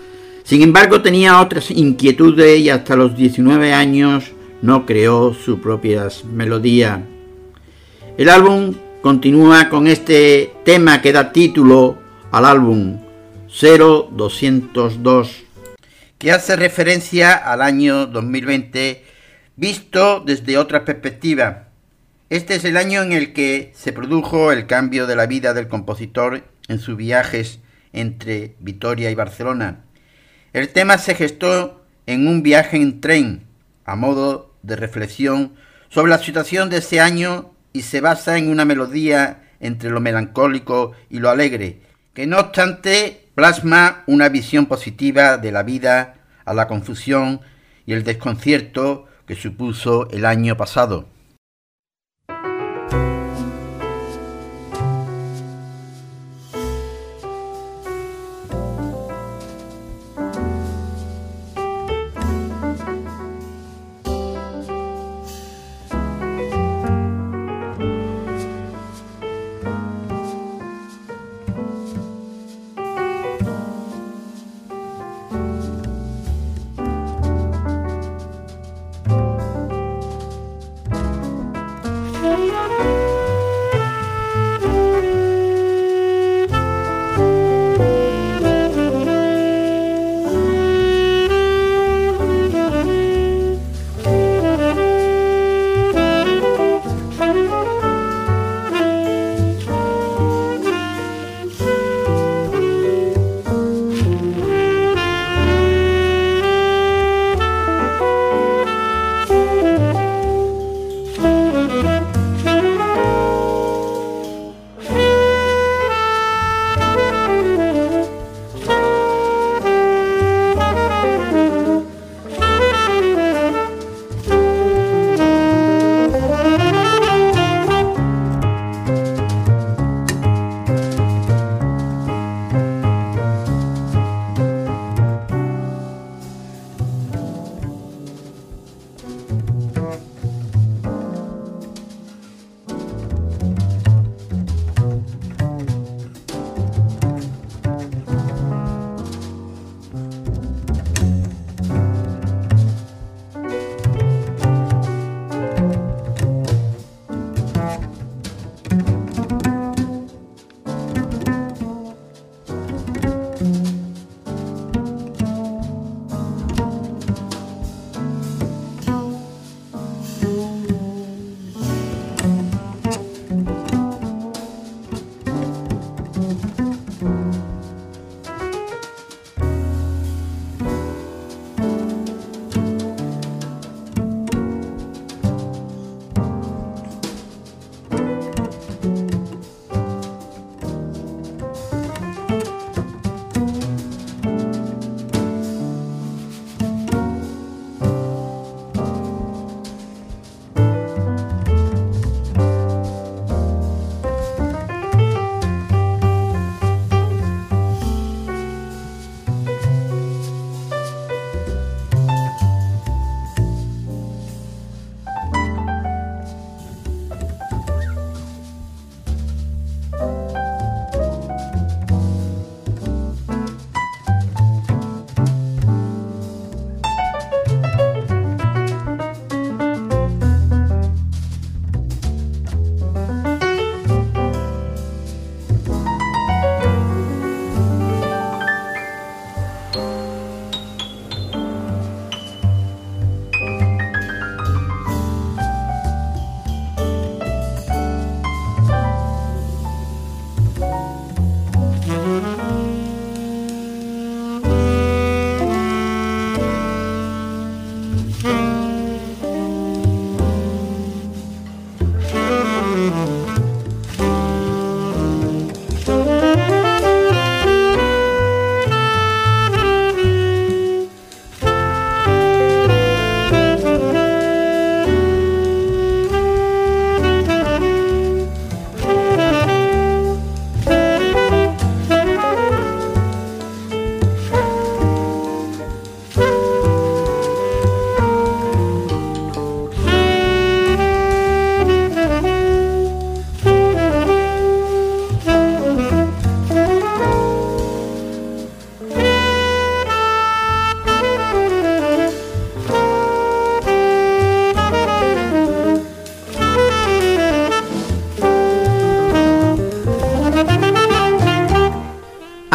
Sin 0.44 0.62
embargo, 0.62 1.02
tenía 1.02 1.40
otras 1.40 1.72
inquietudes 1.72 2.60
y 2.60 2.70
hasta 2.70 2.94
los 2.94 3.16
19 3.16 3.72
años 3.72 4.30
no 4.62 4.86
creó 4.86 5.34
sus 5.34 5.58
propias 5.58 6.24
melodías. 6.24 7.00
El 8.16 8.28
álbum 8.28 8.74
continúa 9.00 9.68
con 9.70 9.88
este 9.88 10.52
tema 10.64 11.02
que 11.02 11.12
da 11.12 11.32
título 11.32 11.98
al 12.30 12.44
álbum 12.44 13.00
0202, 13.48 15.42
que 16.16 16.30
hace 16.30 16.54
referencia 16.54 17.32
al 17.32 17.60
año 17.60 18.06
2020 18.06 19.04
visto 19.56 20.22
desde 20.24 20.58
otra 20.58 20.84
perspectiva. 20.84 21.70
Este 22.30 22.54
es 22.54 22.64
el 22.64 22.76
año 22.76 23.02
en 23.02 23.10
el 23.10 23.32
que 23.32 23.72
se 23.74 23.92
produjo 23.92 24.52
el 24.52 24.68
cambio 24.68 25.08
de 25.08 25.16
la 25.16 25.26
vida 25.26 25.54
del 25.54 25.66
compositor 25.66 26.51
en 26.68 26.78
sus 26.78 26.96
viajes 26.96 27.60
entre 27.92 28.56
Vitoria 28.60 29.10
y 29.10 29.14
Barcelona. 29.14 29.84
El 30.52 30.68
tema 30.68 30.98
se 30.98 31.14
gestó 31.14 31.84
en 32.06 32.26
un 32.26 32.42
viaje 32.42 32.76
en 32.76 33.00
tren, 33.00 33.44
a 33.84 33.96
modo 33.96 34.54
de 34.62 34.76
reflexión 34.76 35.54
sobre 35.88 36.10
la 36.10 36.18
situación 36.18 36.70
de 36.70 36.78
ese 36.78 37.00
año 37.00 37.52
y 37.72 37.82
se 37.82 38.00
basa 38.00 38.38
en 38.38 38.48
una 38.48 38.64
melodía 38.64 39.50
entre 39.60 39.90
lo 39.90 40.00
melancólico 40.00 40.92
y 41.08 41.18
lo 41.18 41.30
alegre, 41.30 41.80
que 42.14 42.26
no 42.26 42.38
obstante 42.38 43.28
plasma 43.34 44.02
una 44.06 44.28
visión 44.28 44.66
positiva 44.66 45.38
de 45.38 45.52
la 45.52 45.62
vida 45.62 46.14
a 46.44 46.54
la 46.54 46.66
confusión 46.66 47.40
y 47.86 47.92
el 47.92 48.04
desconcierto 48.04 49.06
que 49.26 49.34
supuso 49.34 50.08
el 50.10 50.26
año 50.26 50.56
pasado. 50.56 51.08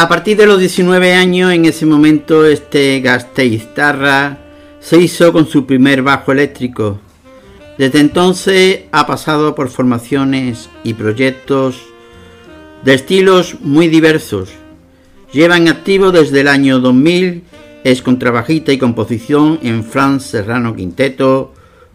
A 0.08 0.16
partir 0.16 0.38
de 0.38 0.46
los 0.46 0.58
19 0.58 1.12
años, 1.12 1.52
en 1.52 1.66
ese 1.66 1.84
momento, 1.84 2.46
este 2.46 2.98
Gasteiztarra 3.00 4.38
se 4.80 4.96
hizo 4.96 5.34
con 5.34 5.46
su 5.46 5.66
primer 5.66 6.00
bajo 6.00 6.32
eléctrico. 6.32 6.98
Desde 7.76 8.00
entonces 8.00 8.84
ha 8.90 9.06
pasado 9.06 9.54
por 9.54 9.68
formaciones 9.68 10.70
y 10.82 10.94
proyectos 10.94 11.82
de 12.86 12.94
estilos 12.94 13.56
muy 13.60 13.88
diversos. 13.88 14.48
Lleva 15.30 15.58
en 15.58 15.68
activo 15.68 16.10
desde 16.10 16.40
el 16.40 16.48
año 16.48 16.80
2000, 16.80 17.42
es 17.84 18.00
contrabajista 18.00 18.72
y 18.72 18.78
composición 18.78 19.58
en 19.62 19.84
Franz 19.84 20.22
Serrano 20.22 20.74
Quinteto, 20.74 21.52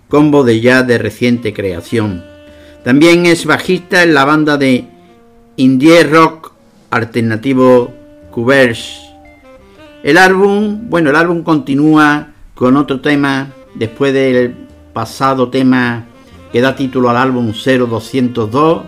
combo 0.08 0.44
de 0.44 0.62
jazz 0.62 0.86
de 0.86 1.00
reciente 1.00 1.52
creación. 1.52 2.24
También 2.84 3.26
es 3.26 3.48
bajista 3.48 4.04
en 4.04 4.14
la 4.14 4.24
banda 4.24 4.58
de 4.58 4.86
indie 5.58 6.04
rock 6.04 6.54
alternativo 6.92 8.03
El 10.02 10.18
álbum, 10.18 10.90
bueno, 10.90 11.12
el 11.12 11.16
álbum 11.16 11.44
continúa 11.44 12.30
con 12.56 12.76
otro 12.78 13.00
tema 13.00 13.54
después 13.76 14.12
del 14.12 14.68
pasado 14.92 15.50
tema 15.50 16.06
que 16.52 16.60
da 16.60 16.76
título 16.76 17.10
al 17.10 17.18
álbum 17.18 17.54
0202 17.54 18.84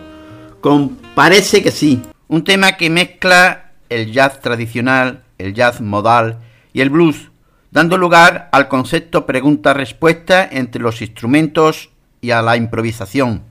con 0.61 0.97
Parece 1.15 1.61
que 1.61 1.71
sí, 1.71 2.01
un 2.27 2.43
tema 2.43 2.73
que 2.73 2.89
mezcla 2.89 3.71
el 3.89 4.11
jazz 4.11 4.41
tradicional, 4.41 5.23
el 5.37 5.53
jazz 5.53 5.79
modal 5.79 6.39
y 6.73 6.81
el 6.81 6.89
blues, 6.89 7.29
dando 7.69 7.97
lugar 7.97 8.49
al 8.51 8.67
concepto 8.67 9.27
pregunta-respuesta 9.27 10.47
entre 10.51 10.81
los 10.81 11.01
instrumentos 11.01 11.91
y 12.19 12.31
a 12.31 12.41
la 12.41 12.57
improvisación. 12.57 13.43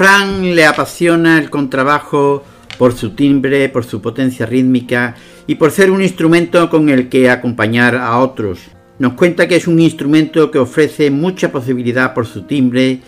Fran 0.00 0.54
le 0.54 0.64
apasiona 0.64 1.36
el 1.36 1.50
contrabajo 1.50 2.42
por 2.78 2.94
su 2.94 3.10
timbre, 3.10 3.68
por 3.68 3.84
su 3.84 4.00
potencia 4.00 4.46
rítmica 4.46 5.14
y 5.46 5.56
por 5.56 5.72
ser 5.72 5.90
un 5.90 6.00
instrumento 6.00 6.70
con 6.70 6.88
el 6.88 7.10
que 7.10 7.28
acompañar 7.28 7.96
a 7.96 8.18
otros. 8.18 8.60
Nos 8.98 9.12
cuenta 9.12 9.46
que 9.46 9.56
es 9.56 9.68
un 9.68 9.78
instrumento 9.78 10.50
que 10.50 10.58
ofrece 10.58 11.10
mucha 11.10 11.52
posibilidad 11.52 12.14
por 12.14 12.26
su 12.26 12.44
timbre 12.44 13.00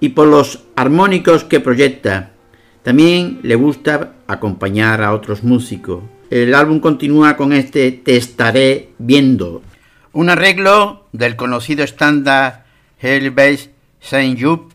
y 0.00 0.08
por 0.08 0.26
los 0.26 0.64
armónicos 0.74 1.44
que 1.44 1.60
proyecta. 1.60 2.32
También 2.82 3.38
le 3.44 3.54
gusta 3.54 4.14
acompañar 4.26 5.00
a 5.00 5.14
otros 5.14 5.44
músicos. 5.44 6.02
El 6.28 6.56
álbum 6.56 6.80
continúa 6.80 7.36
con 7.36 7.52
este 7.52 7.92
Te 7.92 8.16
estaré 8.16 8.88
viendo. 8.98 9.62
Un 10.12 10.28
arreglo 10.28 11.06
del 11.12 11.36
conocido 11.36 11.84
estándar 11.84 12.64
Hellbase 13.00 13.70
Saint 14.00 14.42
Jude. 14.42 14.71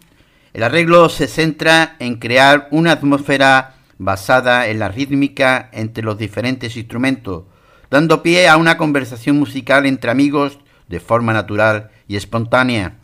El 0.57 0.63
arreglo 0.63 1.07
se 1.07 1.27
centra 1.27 1.97
en 1.99 2.15
crear 2.15 2.67
una 2.71 2.93
atmósfera 2.93 3.75
basada 3.99 4.65
en 4.65 4.79
la 4.79 4.87
rítmica 4.87 5.69
entre 5.71 6.03
los 6.03 6.17
diferentes 6.17 6.75
instrumentos, 6.77 7.43
dando 7.91 8.23
pie 8.23 8.47
a 8.47 8.57
una 8.57 8.75
conversación 8.75 9.37
musical 9.37 9.85
entre 9.85 10.09
amigos 10.09 10.57
de 10.87 10.99
forma 10.99 11.31
natural 11.31 11.91
y 12.07 12.15
espontánea. 12.15 12.97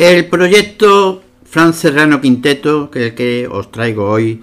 El 0.00 0.24
proyecto 0.28 1.22
Fran 1.44 1.74
Serrano 1.74 2.22
Quinteto, 2.22 2.90
que, 2.90 3.14
que 3.14 3.46
os 3.46 3.70
traigo 3.70 4.08
hoy, 4.08 4.40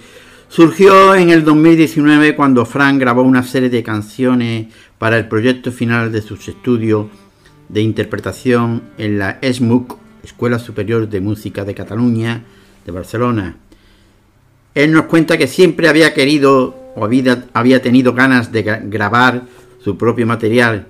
surgió 0.49 1.15
en 1.15 1.31
el 1.31 1.43
2019 1.43 2.35
cuando 2.35 2.63
Fran 2.63 2.99
grabó 2.99 3.23
una 3.23 3.41
serie 3.41 3.71
de 3.71 3.81
canciones 3.81 4.67
para 4.99 5.17
el 5.17 5.27
proyecto 5.27 5.71
final 5.71 6.11
de 6.11 6.21
sus 6.21 6.47
estudios 6.47 7.07
de 7.69 7.81
interpretación 7.81 8.84
en 8.99 9.17
la 9.17 9.39
ESMUC, 9.41 9.97
Escuela 10.23 10.59
Superior 10.59 11.09
de 11.09 11.21
Música 11.21 11.65
de 11.65 11.73
Cataluña, 11.73 12.43
de 12.85 12.91
Barcelona. 12.91 13.55
Él 14.75 14.91
nos 14.91 15.05
cuenta 15.05 15.39
que 15.39 15.47
siempre 15.47 15.89
había 15.89 16.13
querido 16.13 16.93
o 16.95 17.03
había, 17.03 17.45
había 17.53 17.81
tenido 17.81 18.13
ganas 18.13 18.51
de 18.51 18.61
grabar 18.61 19.45
su 19.84 19.97
propio 19.97 20.27
material 20.27 20.85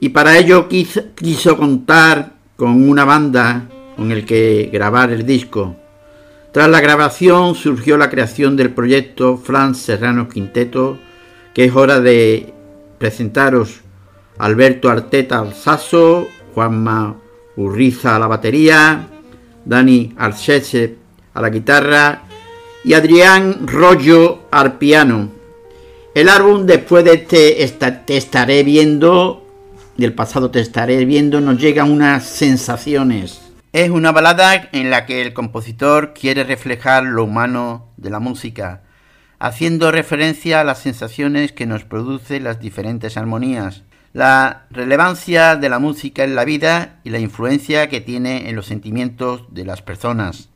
y 0.00 0.08
para 0.08 0.36
ello 0.36 0.68
quiso 0.68 1.56
contar 1.56 2.37
con 2.58 2.88
una 2.88 3.04
banda 3.04 3.68
con 3.96 4.10
el 4.10 4.26
que 4.26 4.68
grabar 4.72 5.12
el 5.12 5.24
disco. 5.24 5.76
Tras 6.50 6.68
la 6.68 6.80
grabación 6.80 7.54
surgió 7.54 7.96
la 7.96 8.10
creación 8.10 8.56
del 8.56 8.74
proyecto 8.74 9.36
Franz 9.36 9.78
Serrano 9.78 10.28
Quinteto, 10.28 10.98
que 11.54 11.66
es 11.66 11.76
hora 11.76 12.00
de 12.00 12.52
presentaros 12.98 13.82
Alberto 14.38 14.90
Arteta 14.90 15.38
al 15.38 15.54
sasso, 15.54 16.26
Juanma 16.52 17.14
Urriza 17.54 18.16
a 18.16 18.18
la 18.18 18.26
batería, 18.26 19.06
Dani 19.64 20.14
Archese 20.18 20.96
a 21.34 21.40
la 21.40 21.50
guitarra 21.50 22.24
y 22.82 22.94
Adrián 22.94 23.68
Rollo 23.68 24.48
al 24.50 24.78
piano. 24.78 25.30
El 26.12 26.28
álbum 26.28 26.66
después 26.66 27.04
de 27.04 27.24
este 27.58 27.92
Te 28.04 28.16
estaré 28.16 28.64
viendo 28.64 29.47
del 29.98 30.14
pasado 30.14 30.50
Te 30.52 30.60
estaré 30.60 31.04
viendo 31.04 31.40
nos 31.40 31.60
llegan 31.60 31.90
unas 31.90 32.24
sensaciones. 32.24 33.40
Es 33.72 33.90
una 33.90 34.12
balada 34.12 34.68
en 34.72 34.90
la 34.90 35.04
que 35.04 35.20
el 35.20 35.34
compositor 35.34 36.14
quiere 36.14 36.44
reflejar 36.44 37.02
lo 37.02 37.24
humano 37.24 37.88
de 37.96 38.08
la 38.08 38.20
música, 38.20 38.82
haciendo 39.40 39.90
referencia 39.90 40.60
a 40.60 40.64
las 40.64 40.78
sensaciones 40.78 41.52
que 41.52 41.66
nos 41.66 41.84
producen 41.84 42.44
las 42.44 42.60
diferentes 42.60 43.16
armonías, 43.16 43.82
la 44.12 44.66
relevancia 44.70 45.56
de 45.56 45.68
la 45.68 45.80
música 45.80 46.22
en 46.22 46.36
la 46.36 46.44
vida 46.44 47.00
y 47.02 47.10
la 47.10 47.18
influencia 47.18 47.88
que 47.88 48.00
tiene 48.00 48.48
en 48.48 48.56
los 48.56 48.66
sentimientos 48.66 49.44
de 49.50 49.64
las 49.64 49.82
personas. 49.82 50.47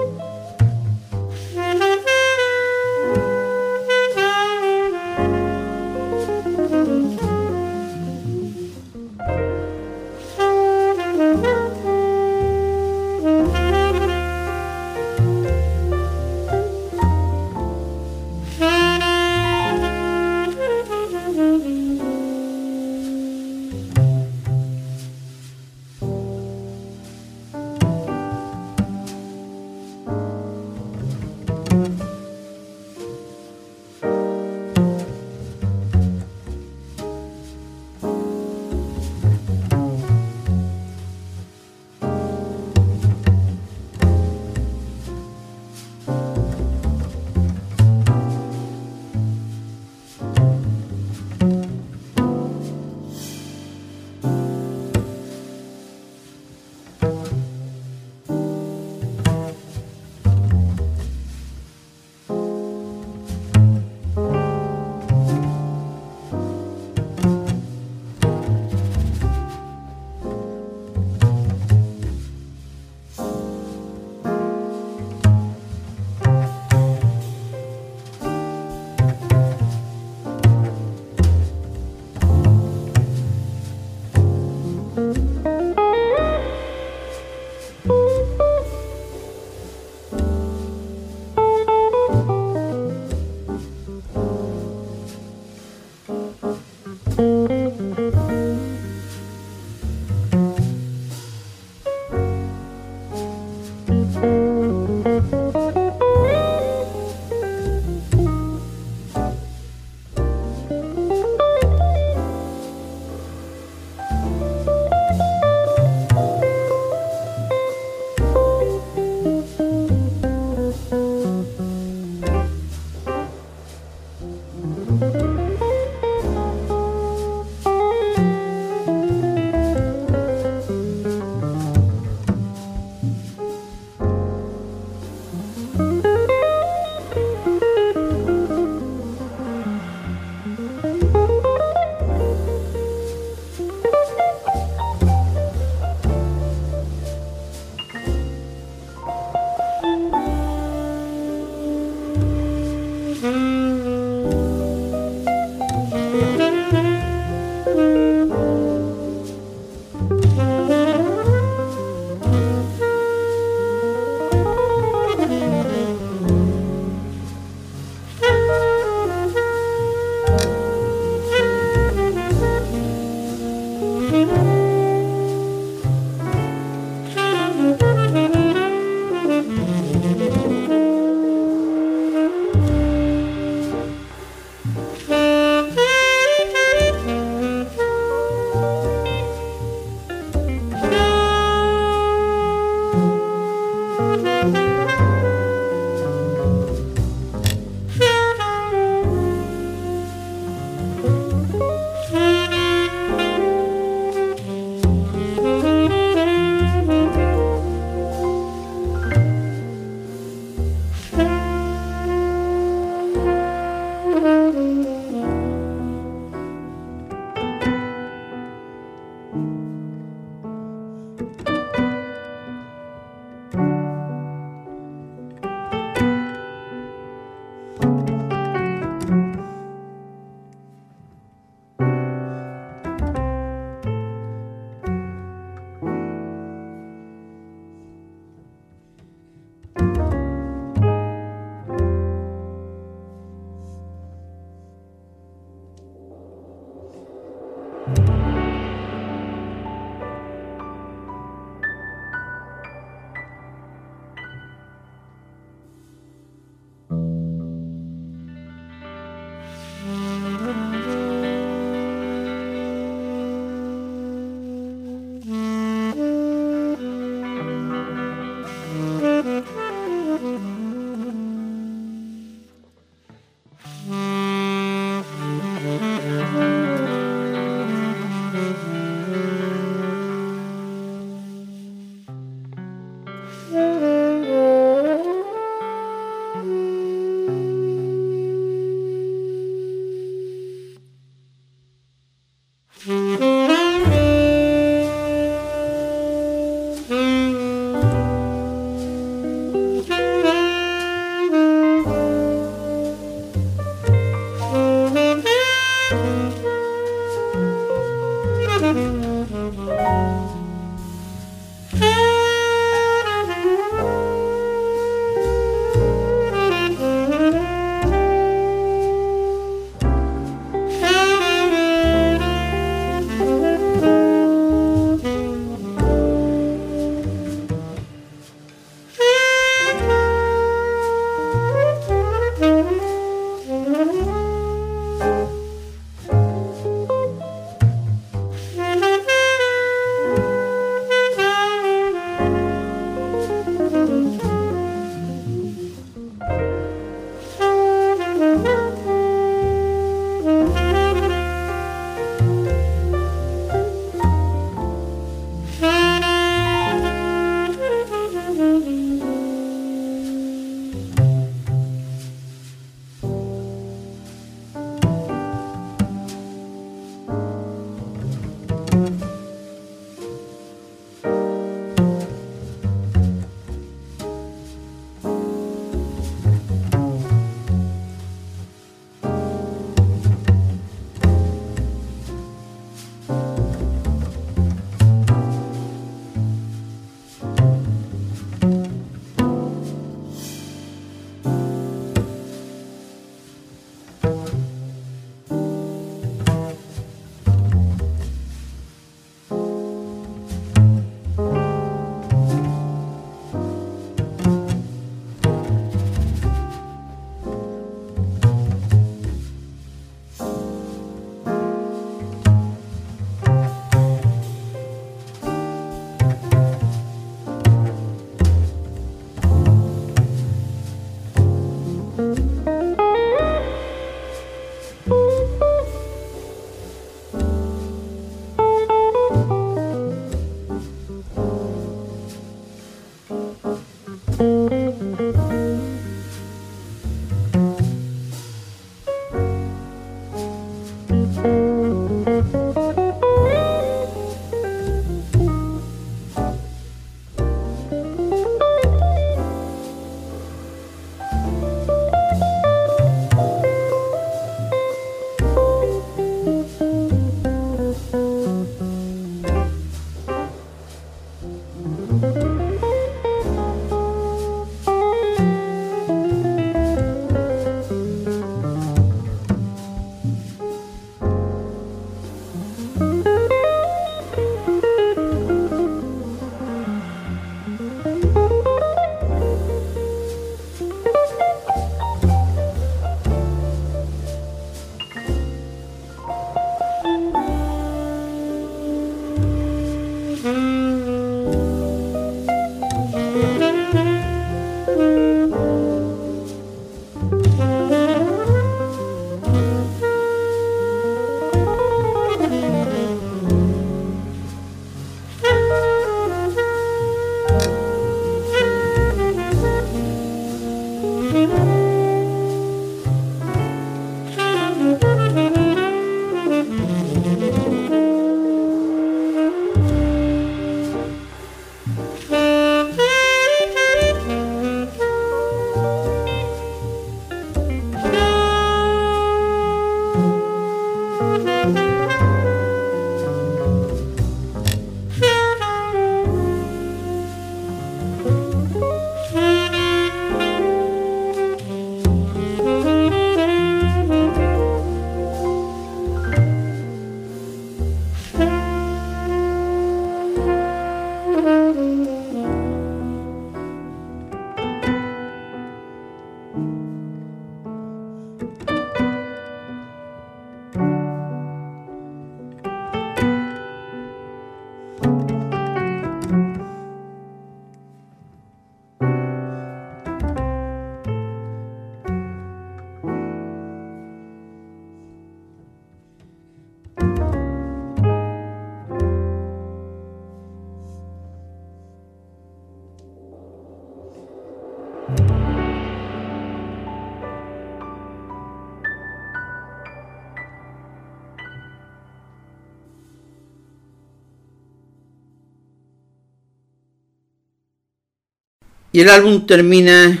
Y 598.74 598.80
el 598.80 598.88
álbum 598.88 599.24
termina, 599.24 600.00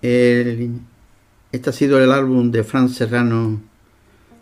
este 0.00 0.70
ha 1.66 1.72
sido 1.72 2.00
el 2.00 2.12
álbum 2.12 2.52
de 2.52 2.62
Fran 2.62 2.88
Serrano 2.88 3.60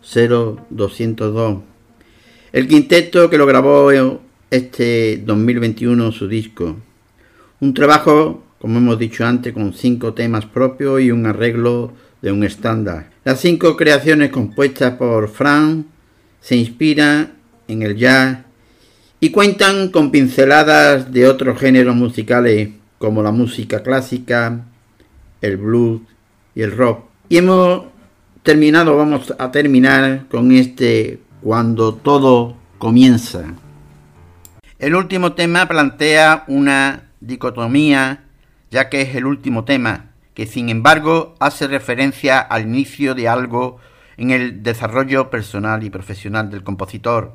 0202. 0.03 1.63
El 2.51 2.67
quinteto 2.67 3.31
que 3.31 3.39
lo 3.39 3.47
grabó 3.47 3.89
este 4.51 5.17
2021 5.25 6.11
su 6.11 6.27
disco. 6.27 6.77
Un 7.59 7.73
trabajo, 7.73 8.43
como 8.59 8.77
hemos 8.77 8.99
dicho 8.99 9.25
antes, 9.25 9.51
con 9.51 9.73
cinco 9.73 10.13
temas 10.13 10.45
propios 10.45 11.01
y 11.01 11.09
un 11.09 11.25
arreglo 11.25 11.91
de 12.21 12.31
un 12.31 12.43
estándar. 12.43 13.09
Las 13.25 13.39
cinco 13.39 13.75
creaciones 13.75 14.29
compuestas 14.29 14.93
por 14.93 15.27
Frank 15.27 15.87
se 16.39 16.55
inspiran 16.55 17.33
en 17.67 17.81
el 17.81 17.97
jazz 17.97 18.41
y 19.19 19.31
cuentan 19.31 19.89
con 19.89 20.11
pinceladas 20.11 21.11
de 21.11 21.27
otros 21.27 21.59
géneros 21.59 21.95
musicales 21.95 22.69
como 23.03 23.21
la 23.21 23.33
música 23.33 23.83
clásica, 23.83 24.61
el 25.41 25.57
blues 25.57 26.03
y 26.55 26.61
el 26.61 26.71
rock. 26.71 27.03
Y 27.27 27.35
hemos 27.35 27.87
terminado, 28.43 28.95
vamos 28.95 29.33
a 29.37 29.51
terminar 29.51 30.27
con 30.29 30.53
este 30.53 31.19
Cuando 31.41 31.95
todo 31.95 32.55
comienza. 32.77 33.55
El 34.79 34.95
último 34.95 35.33
tema 35.33 35.67
plantea 35.67 36.45
una 36.47 37.09
dicotomía, 37.19 38.23
ya 38.71 38.87
que 38.87 39.01
es 39.01 39.13
el 39.15 39.25
último 39.25 39.65
tema, 39.65 40.11
que 40.33 40.45
sin 40.45 40.69
embargo 40.69 41.35
hace 41.41 41.67
referencia 41.67 42.39
al 42.39 42.61
inicio 42.61 43.15
de 43.15 43.27
algo 43.27 43.79
en 44.15 44.31
el 44.31 44.63
desarrollo 44.63 45.29
personal 45.29 45.83
y 45.83 45.89
profesional 45.89 46.49
del 46.49 46.63
compositor. 46.63 47.33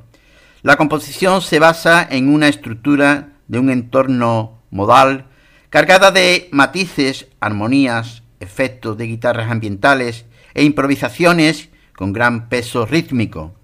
La 0.62 0.76
composición 0.78 1.42
se 1.42 1.58
basa 1.58 2.08
en 2.10 2.32
una 2.32 2.48
estructura 2.48 3.34
de 3.48 3.58
un 3.58 3.68
entorno 3.68 4.62
modal 4.70 5.26
cargada 5.70 6.10
de 6.10 6.48
matices, 6.52 7.26
armonías, 7.40 8.22
efectos 8.40 8.96
de 8.96 9.06
guitarras 9.06 9.50
ambientales 9.50 10.24
e 10.54 10.64
improvisaciones 10.64 11.68
con 11.94 12.12
gran 12.12 12.48
peso 12.48 12.86
rítmico. 12.86 13.54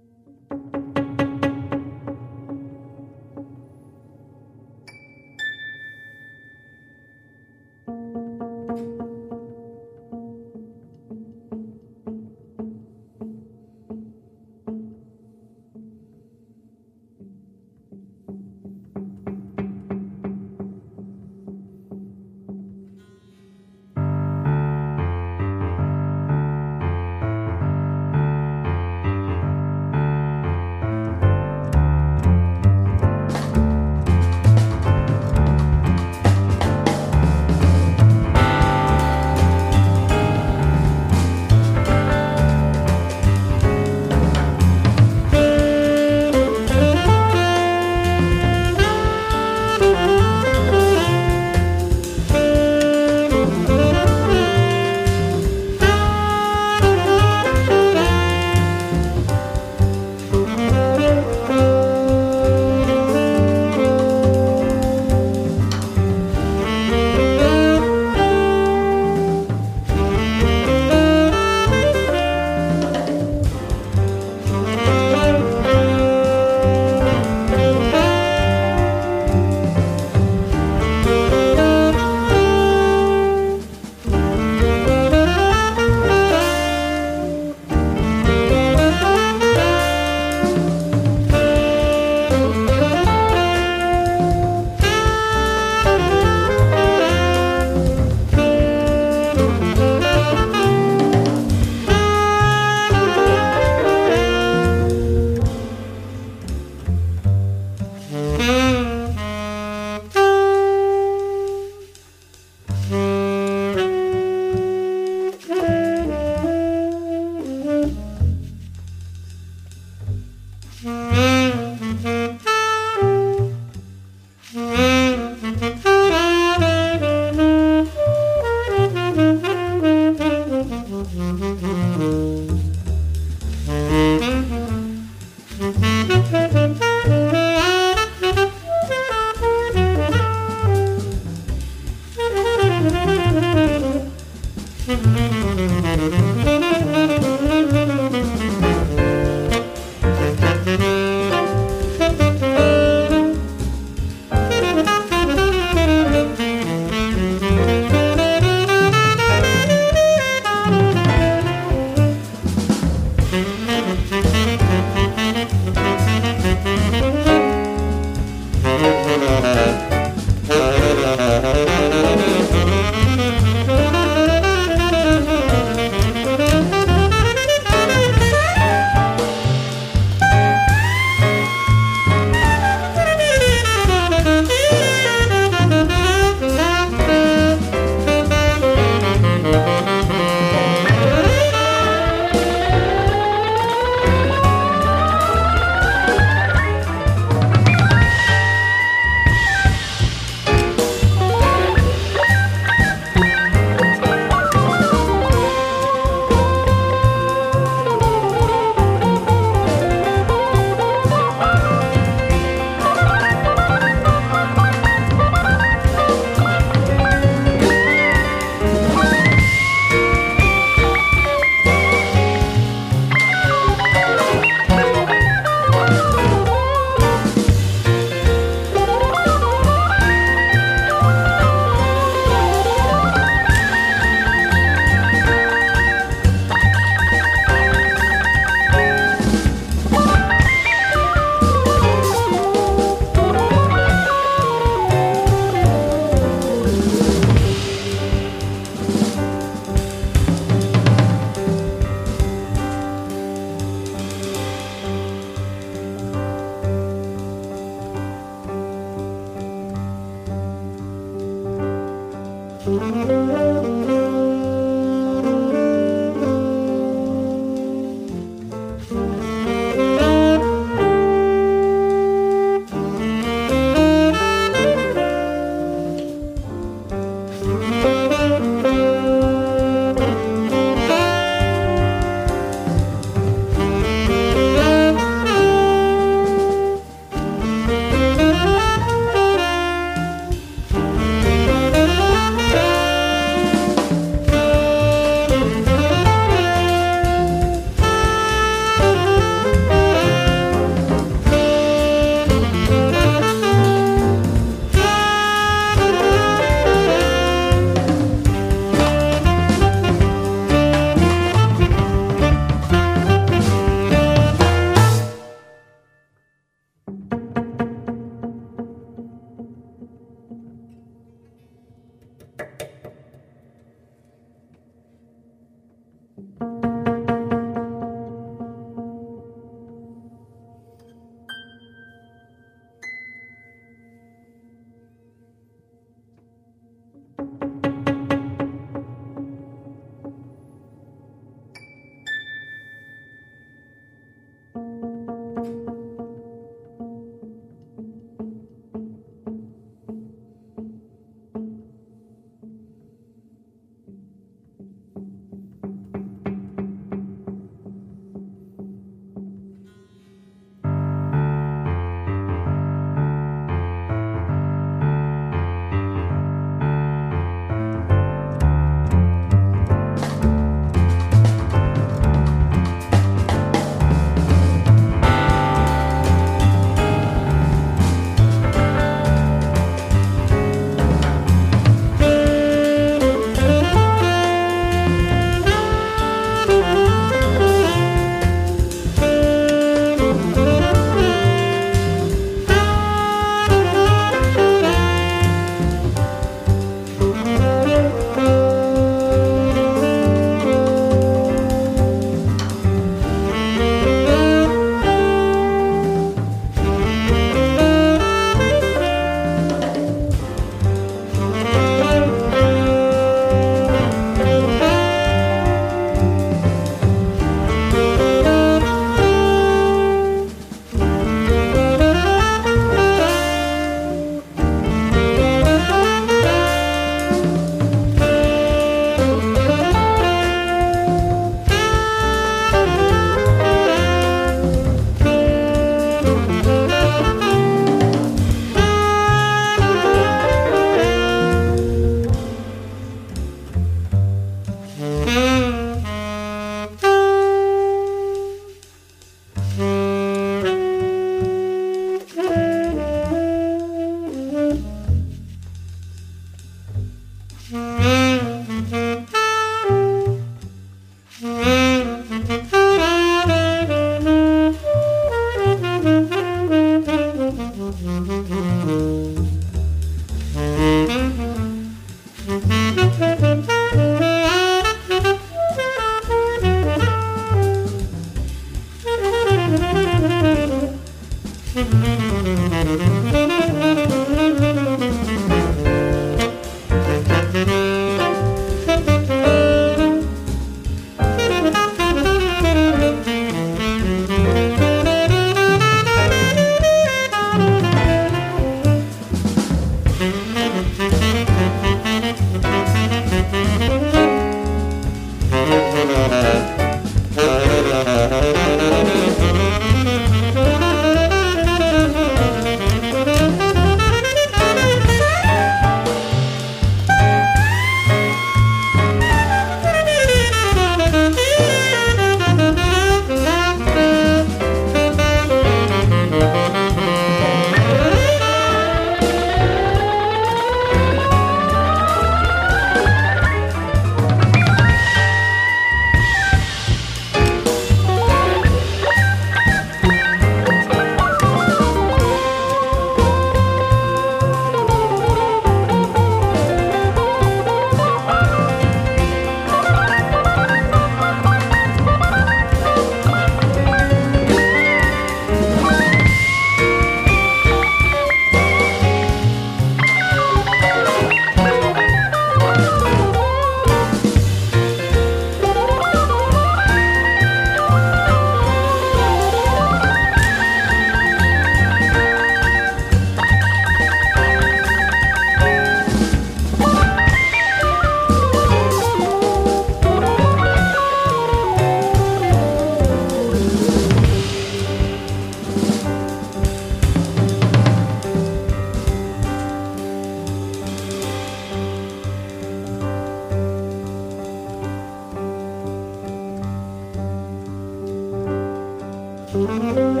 Música 599.33 600.00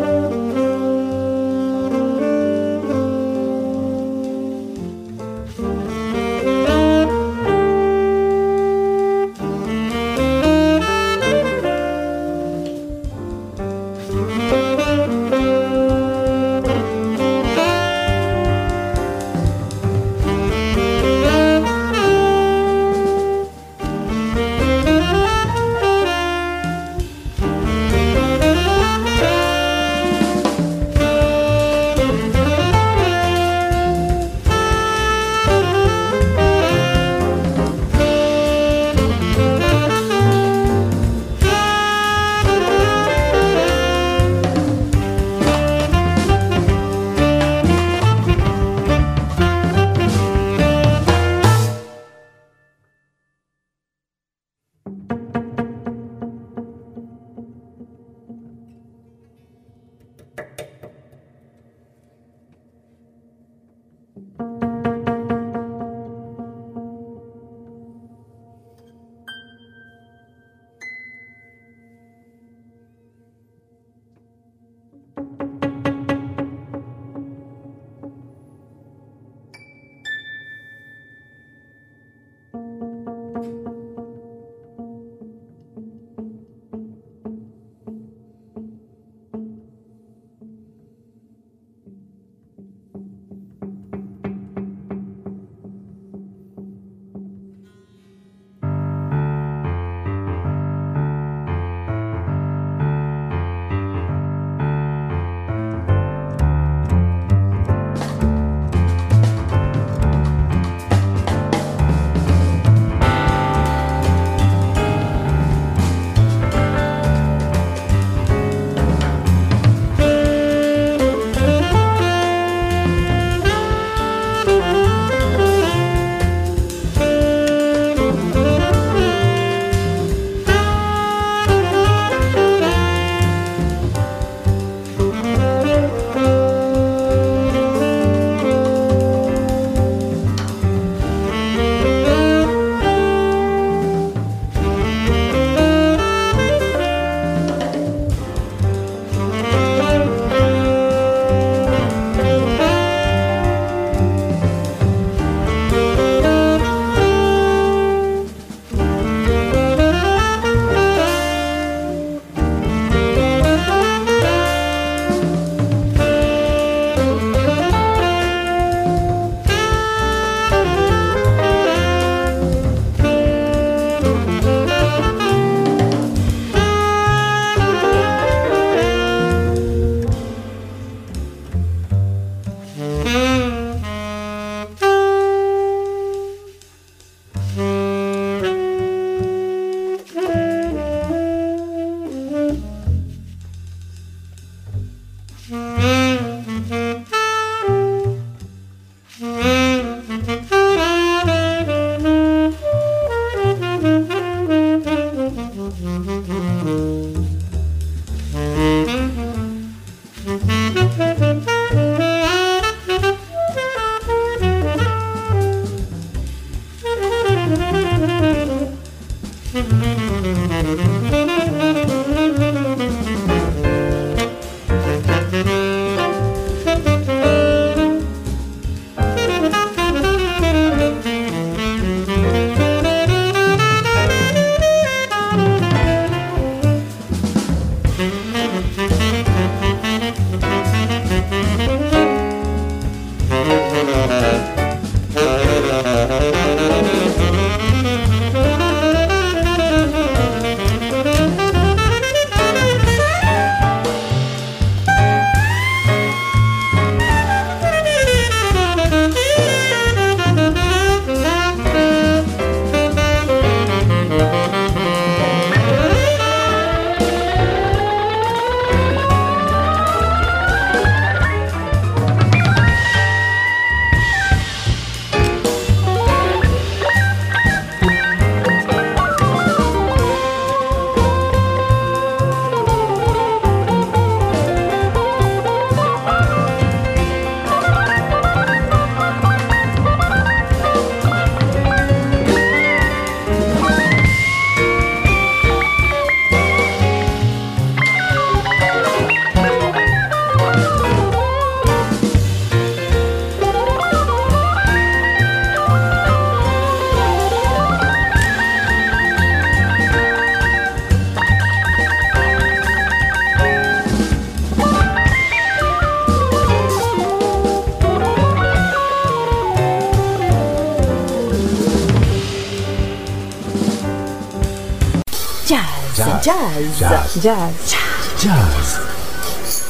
Jazz. 326.23 326.77
Jazz. 326.77 327.23
Jazz. 327.23 327.71
Jazz. 327.71 328.21
Jazz. 328.21 328.79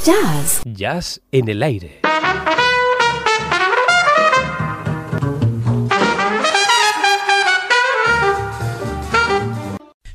Jazz. 0.04 0.62
Jazz 0.66 1.22
en 1.32 1.48
el 1.48 1.64
aire. 1.64 2.02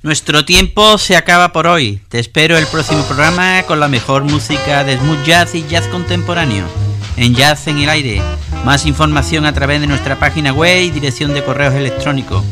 Nuestro 0.02 0.44
tiempo 0.44 0.98
se 0.98 1.16
acaba 1.16 1.52
por 1.52 1.66
hoy. 1.66 2.02
Te 2.10 2.18
espero 2.18 2.58
el 2.58 2.66
próximo 2.66 3.02
programa 3.04 3.62
con 3.62 3.80
la 3.80 3.88
mejor 3.88 4.24
música 4.24 4.84
de 4.84 4.98
smooth 4.98 5.24
jazz 5.24 5.54
y 5.54 5.66
jazz 5.66 5.86
contemporáneo. 5.88 6.66
En 7.16 7.34
Jazz 7.34 7.66
en 7.66 7.78
el 7.78 7.88
Aire. 7.88 8.20
Más 8.62 8.84
información 8.84 9.46
a 9.46 9.54
través 9.54 9.80
de 9.80 9.86
nuestra 9.86 10.16
página 10.16 10.52
web 10.52 10.82
y 10.82 10.90
dirección 10.90 11.32
de 11.32 11.42
correos 11.42 11.72
electrónicos. 11.72 12.44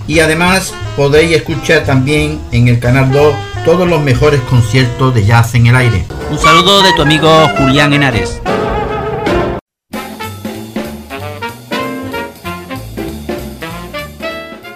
y 0.07 0.19
además 0.19 0.73
podéis 0.95 1.37
escuchar 1.37 1.83
también 1.83 2.39
en 2.51 2.67
el 2.67 2.79
canal 2.79 3.11
2 3.11 3.33
todos 3.65 3.87
los 3.87 4.01
mejores 4.01 4.41
conciertos 4.41 5.13
de 5.13 5.25
jazz 5.25 5.55
en 5.55 5.67
el 5.67 5.75
aire. 5.75 6.05
Un 6.29 6.39
saludo 6.39 6.81
de 6.81 6.93
tu 6.93 7.03
amigo 7.03 7.29
Julián 7.57 7.93
Henares. 7.93 8.41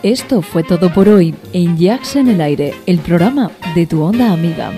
Esto 0.03 0.43
fue 0.43 0.63
todo 0.63 0.93
por 0.93 1.09
hoy 1.09 1.33
en 1.51 1.79
Jazz 1.79 2.15
en 2.15 2.27
el 2.27 2.39
Aire, 2.39 2.75
el 2.85 2.99
programa 2.99 3.49
de 3.73 3.87
tu 3.87 4.03
onda 4.03 4.31
amiga. 4.31 4.71